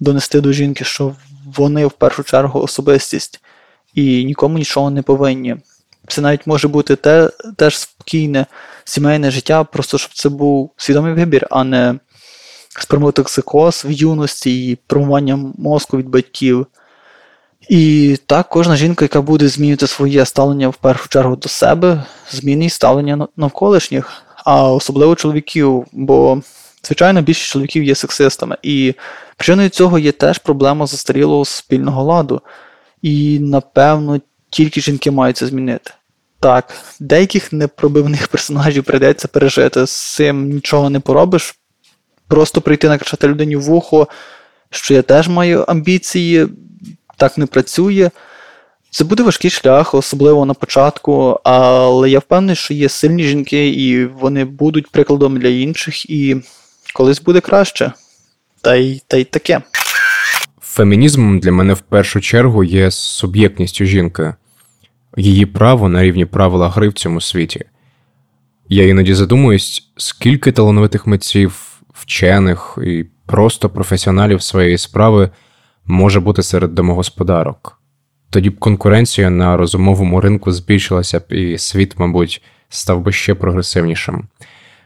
[0.00, 1.14] донести до жінки, що
[1.44, 3.40] вони в першу чергу особистість
[3.94, 5.56] і нікому нічого не повинні.
[6.10, 8.46] Це навіть може бути те, теж спокійне
[8.84, 11.94] сімейне життя, просто щоб це був свідомий вибір, а не
[12.78, 16.66] сперматоксикоз в юності і промування мозку від батьків.
[17.68, 22.72] І так, кожна жінка, яка буде змінювати своє ставлення в першу чергу до себе, змінить
[22.72, 26.42] ставлення навколишніх, а особливо чоловіків, бо,
[26.84, 28.56] звичайно, більшість чоловіків є сексистами.
[28.62, 28.94] І
[29.36, 32.40] причиною цього є теж проблема застарілого спільного ладу.
[33.02, 35.90] І, напевно, тільки жінки мають це змінити.
[36.40, 41.54] Так, деяких непробивних персонажів прийдеться пережити, з цим нічого не поробиш.
[42.28, 44.08] Просто прийти накричати людині в вухо,
[44.70, 46.48] що я теж маю амбіції,
[47.16, 48.10] так не працює.
[48.90, 54.04] Це буде важкий шлях, особливо на початку, але я впевнений, що є сильні жінки, і
[54.06, 56.36] вони будуть прикладом для інших, і
[56.94, 57.92] колись буде краще.
[58.62, 59.60] Та й та й таке.
[60.60, 64.34] Фемінізмом для мене в першу чергу є суб'єктністю жінки,
[65.16, 67.64] її право на рівні правила гри в цьому світі.
[68.68, 75.30] Я іноді задумуюсь, скільки талановитих митців, вчених і просто професіоналів своєї справи
[75.86, 77.80] може бути серед домогосподарок.
[78.30, 84.28] Тоді б конкуренція на розумовому ринку збільшилася б, і світ, мабуть, став би ще прогресивнішим.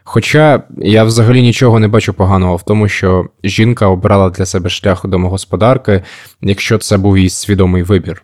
[0.03, 5.05] Хоча я взагалі нічого не бачу поганого в тому, що жінка обрала для себе шлях
[5.05, 6.01] домогосподарки,
[6.41, 8.23] якщо це був її свідомий вибір.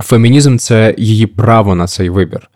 [0.00, 2.50] Фемінізм це її право на цей вибір.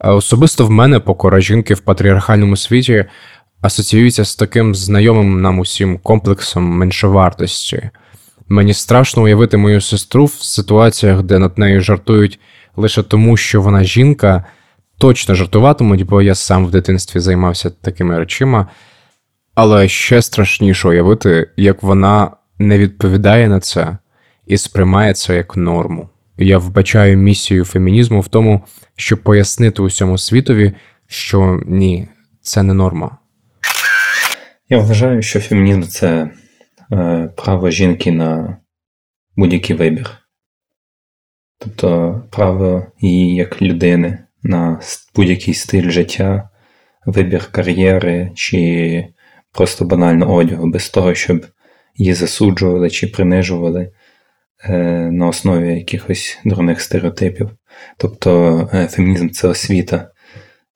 [0.00, 3.04] Особисто в мене покора жінки в патріархальному світі
[3.60, 7.90] асоціюється з таким знайомим нам усім комплексом меншовартості.
[8.48, 12.40] Мені страшно уявити мою сестру в ситуаціях, де над нею жартують
[12.76, 14.44] лише тому, що вона жінка
[14.98, 18.66] точно жартуватимуть, бо я сам в дитинстві займався такими речима.
[19.54, 23.98] Але ще страшніше уявити, як вона не відповідає на це
[24.46, 26.08] і сприймає це як норму.
[26.42, 28.64] Я вбачаю місію фемінізму в тому,
[28.96, 30.72] щоб пояснити усьому світові,
[31.06, 32.08] що ні,
[32.40, 33.18] це не норма.
[34.68, 36.30] Я вважаю, що фемінізм це
[36.92, 38.56] е, право жінки на
[39.36, 40.10] будь-який вибір.
[41.58, 44.80] Тобто право її як людини на
[45.14, 46.50] будь-який стиль життя,
[47.06, 49.06] вибір кар'єри чи
[49.52, 51.46] просто банально одягу, без того, щоб
[51.96, 53.92] її засуджували чи принижували
[55.10, 57.50] на основі якихось дурних стереотипів.
[57.98, 60.10] Тобто е, фемінізм це освіта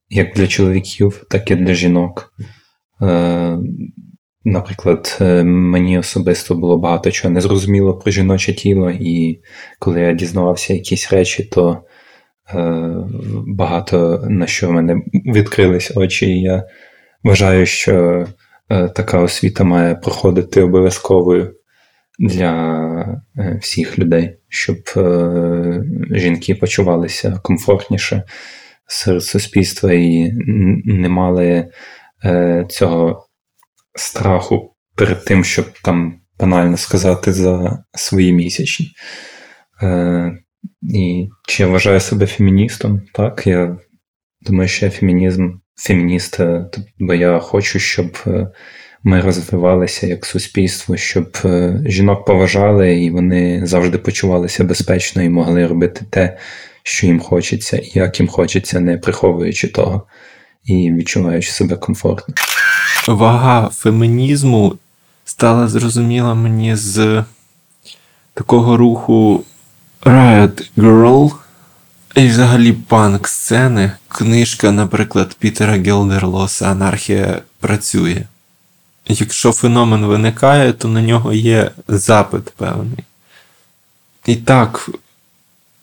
[0.08, 2.32] як для чоловіків, так і для жінок.
[3.02, 3.58] Е,
[4.44, 9.40] наприклад, мені особисто було багато чого незрозуміло про жіноче тіло, і
[9.78, 11.84] коли я дізнавався якісь речі, то
[12.54, 12.92] Е,
[13.46, 16.26] багато на що в мене відкрились очі.
[16.26, 16.64] І я
[17.22, 18.26] вважаю, що
[18.70, 21.54] е, така освіта має проходити обов'язковою
[22.18, 24.76] для е, всіх людей, щоб
[26.10, 28.22] жінки почувалися комфортніше
[28.86, 30.32] серед суспільства і
[30.84, 31.68] не мали
[32.68, 33.26] цього
[33.94, 38.86] страху перед тим, щоб там банально сказати за свої місячні.
[40.82, 43.02] І чи я вважаю себе феміністом?
[43.12, 43.78] Так, я
[44.40, 48.48] думаю, що я фемінізм, фемініст, е, бо я хочу, щоб е,
[49.04, 55.66] ми розвивалися як суспільство, щоб е, жінок поважали і вони завжди почувалися безпечно і могли
[55.66, 56.38] робити те,
[56.82, 60.02] що їм хочеться, і як їм хочеться, не приховуючи того
[60.64, 62.34] і відчуваючи себе комфортно.
[63.08, 64.78] Вага фемінізму
[65.24, 67.24] стала зрозуміла мені з
[68.34, 69.44] такого руху.
[70.02, 71.32] Riot Girl
[72.14, 73.92] і взагалі панк сцени.
[74.08, 78.22] Книжка, наприклад, Пітера Гелдерлоса Анархія працює.
[79.08, 83.04] Якщо феномен виникає, то на нього є запит певний.
[84.26, 84.90] І так,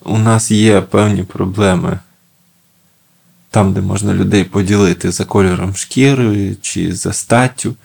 [0.05, 1.99] у нас є певні проблеми.
[3.49, 7.76] Там, де можна людей поділити за кольором шкіри, чи за статтю,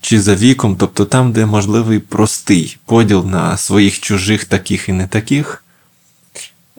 [0.00, 5.06] чи за віком, тобто там, де можливий простий поділ на своїх чужих, таких і не
[5.06, 5.64] таких.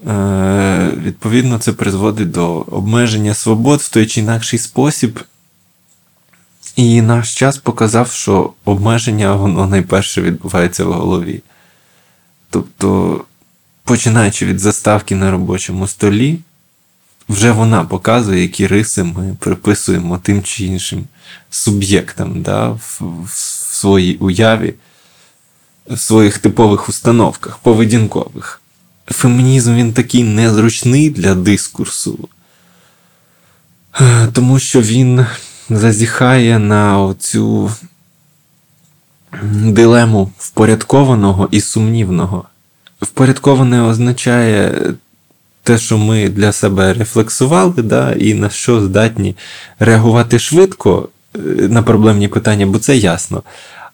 [0.07, 5.19] Е, Відповідно, це призводить до обмеження свобод в той чи інакший спосіб.
[6.77, 11.41] І наш час показав, що обмеження воно найперше відбувається в голові.
[12.49, 13.21] Тобто,
[13.83, 16.39] починаючи від заставки на робочому столі,
[17.29, 21.05] вже вона показує, які риси ми приписуємо тим чи іншим
[21.49, 23.29] суб'єктам да, в, в
[23.75, 24.73] своїй уяві,
[25.87, 28.61] в своїх типових установках, поведінкових.
[29.07, 32.29] Фемінізм він такий незручний для дискурсу,
[34.33, 35.25] тому що він
[35.69, 37.71] зазіхає на оцю
[39.43, 42.43] дилему впорядкованого і сумнівного.
[43.01, 44.81] Впорядковане означає
[45.63, 49.35] те, що ми для себе рефлексували, да, і на що здатні
[49.79, 53.43] реагувати швидко е, на проблемні питання, бо це ясно.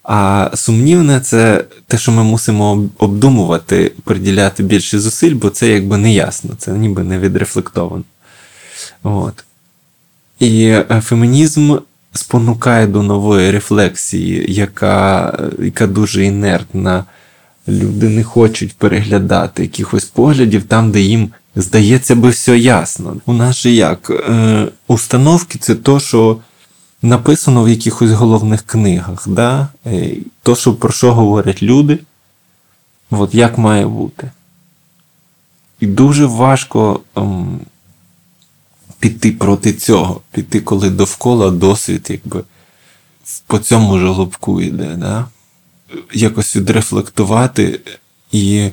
[0.03, 6.13] А сумнівне це те, що ми мусимо обдумувати, приділяти більше зусиль, бо це якби не
[6.13, 8.03] ясно, це ніби не відрефлектовано.
[9.03, 9.43] От.
[10.39, 11.77] І е, фемінізм
[12.13, 17.05] спонукає до нової рефлексії, яка, яка дуже інертна.
[17.67, 23.17] Люди не хочуть переглядати якихось поглядів там, де їм здається би все ясно.
[23.25, 24.09] У нас же як?
[24.09, 26.37] Е, Установки це то, що
[27.01, 29.27] написано в якихось головних книгах.
[29.27, 29.67] Да?
[29.85, 30.11] Е,
[30.43, 31.99] то, що про що говорять люди,
[33.11, 34.31] от як має бути.
[35.79, 37.59] І дуже важко ем,
[39.03, 42.43] піти проти цього, піти, коли довкола досвід якби
[43.47, 44.95] по цьому жолобку йде.
[44.95, 45.27] Да?
[46.13, 47.79] Якось відрефлектувати
[48.31, 48.69] і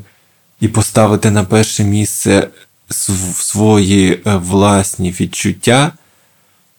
[0.61, 2.49] і поставити на перше місце
[3.35, 5.93] свої е, власні відчуття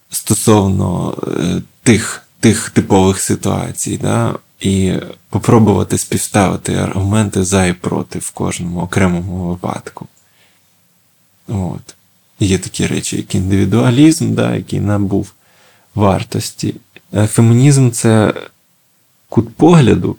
[0.10, 4.36] стосовно е, тих тих типових ситуацій, да?
[4.60, 4.94] і
[5.30, 10.08] попробувати співставити аргументи за і проти в кожному окремому випадку.
[11.48, 11.96] От.
[12.42, 15.32] Є такі речі, як індивідуалізм, да, який набув
[15.96, 16.76] вартості.
[17.14, 18.34] Е, фемінізм це
[19.30, 20.16] кут погляду,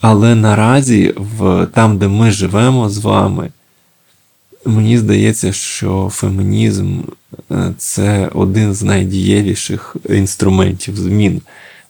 [0.00, 3.50] але наразі, в, там, де ми живемо з вами,
[4.64, 7.00] мені здається, що фемінізм
[7.50, 11.42] е, це один з найдієвіших інструментів змін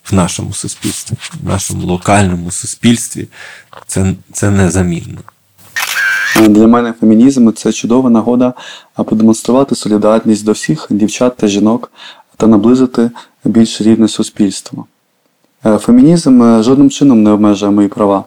[0.04, 3.28] в нашому суспільстві, в нашому локальному суспільстві.
[3.86, 5.20] Це, Це незамінно.
[6.36, 8.54] Для мене фемінізм це чудова нагода
[8.94, 11.92] продемонструвати солідарність до всіх дівчат та жінок
[12.36, 13.10] та наблизити
[13.44, 14.86] більш рівне суспільство.
[15.66, 18.24] Е, фемінізм е, жодним чином не обмежує мої права.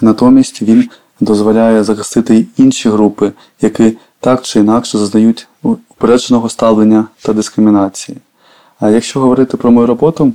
[0.00, 0.88] Натомість він
[1.20, 8.18] дозволяє захистити інші групи, які так чи інакше зазнають упередженого ставлення та дискримінації.
[8.80, 10.32] А якщо говорити про мою роботу,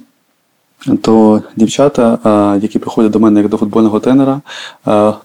[1.01, 2.19] то дівчата,
[2.61, 4.41] які приходять до мене як до футбольного тренера,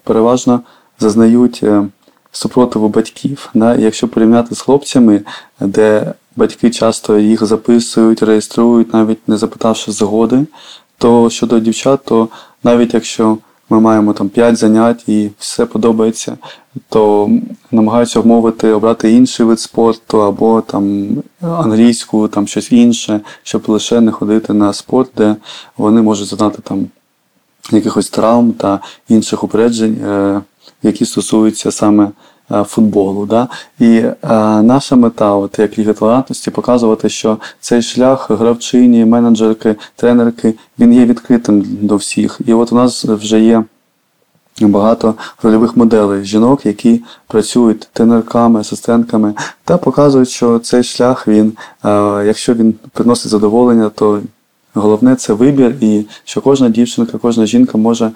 [0.04, 0.60] переважно
[1.00, 1.86] зазнають е,
[2.32, 3.50] супротиву батьків.
[3.78, 5.20] Якщо порівняти з хлопцями,
[5.60, 10.46] де батьки часто їх записують, реєструють, навіть не запитавши згоди,
[10.98, 12.28] то щодо дівчат, то
[12.64, 13.38] навіть якщо
[13.70, 16.36] ми маємо там 5 занять і все подобається,
[16.88, 17.30] то
[17.70, 21.08] намагаються вмовити обрати інший вид спорту або там
[21.40, 25.36] англійську, там щось інше, щоб лише не ходити на спорт, де
[25.76, 26.86] вони можуть зазнати там
[27.72, 30.40] якихось травм та інших упереджень, е,
[30.82, 32.10] які стосуються саме
[32.50, 33.26] е, футболу.
[33.26, 33.48] Да?
[33.78, 34.16] І е,
[34.62, 41.04] наша мета, от як Ліга толерантності, показувати, що цей шлях гравчині, менеджерки, тренерки, він є
[41.04, 42.40] відкритим до всіх.
[42.46, 43.64] І от у нас вже є.
[44.62, 51.52] Багато рольових моделей жінок, які працюють тренерками, асистентками, та показують, що цей шлях, він,
[52.24, 54.20] якщо він приносить задоволення, то
[54.74, 58.10] головне це вибір, і що кожна дівчинка, кожна жінка може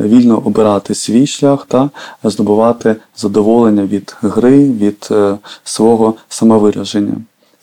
[0.00, 1.90] вільно обирати свій шлях та
[2.24, 7.14] здобувати задоволення від гри, від е, свого самовираження.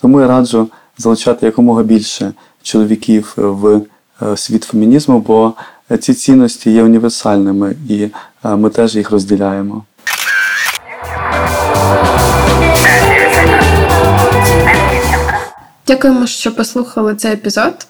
[0.02, 0.68] Тому я раджу
[0.98, 2.34] залучати якомога більше
[2.64, 3.82] чоловіків в
[4.22, 5.54] е, світ фемінізму, бо
[6.00, 8.08] ці цінності є універсальними і
[8.46, 9.84] е, ми теж їх розділяємо.
[15.88, 17.88] Дякуємо, що послухали цей епізод.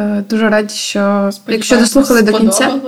[0.00, 2.80] Е, дуже раді, що якщо дослухали до кінця,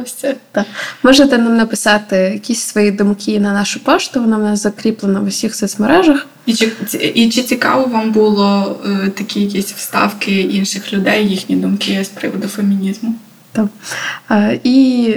[0.53, 0.67] так,
[1.03, 4.21] можете нам написати якісь свої думки на нашу пошту.
[4.21, 6.27] Вона в нас закріплена в усіх соцмережах.
[6.47, 6.73] І чи
[7.15, 12.49] і чи цікаво вам було е, такі якісь вставки інших людей, їхні думки з приводу
[12.49, 13.15] фемінізму?
[13.53, 13.67] Так.
[14.31, 15.17] Е, і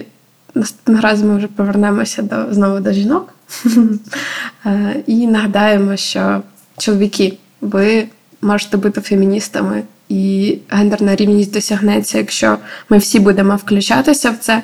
[0.55, 3.33] наступного разу ми вже повернемося до знову до жінок.
[4.65, 6.41] е, і нагадаємо, що
[6.77, 8.07] чоловіки, ви
[8.41, 12.57] можете бути феміністами і гендерна рівність досягнеться, якщо
[12.89, 14.61] ми всі будемо включатися в це.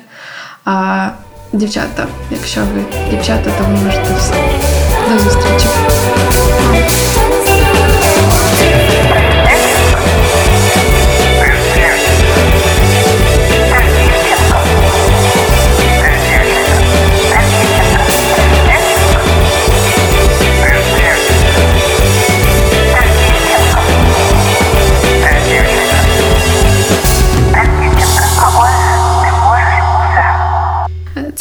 [0.64, 1.08] А
[1.52, 4.34] дівчата, якщо ви дівчата, то ви можете все.
[5.08, 5.68] До зустрічі.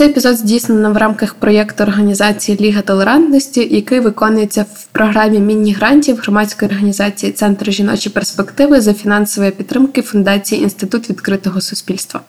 [0.01, 6.71] Цей епізод здійснено в рамках проєкту організації Ліга толерантності, який виконується в програмі міні-грантів громадської
[6.71, 12.21] організації Центр жіночі перспективи за фінансової підтримки Фундації Інститут відкритого суспільства.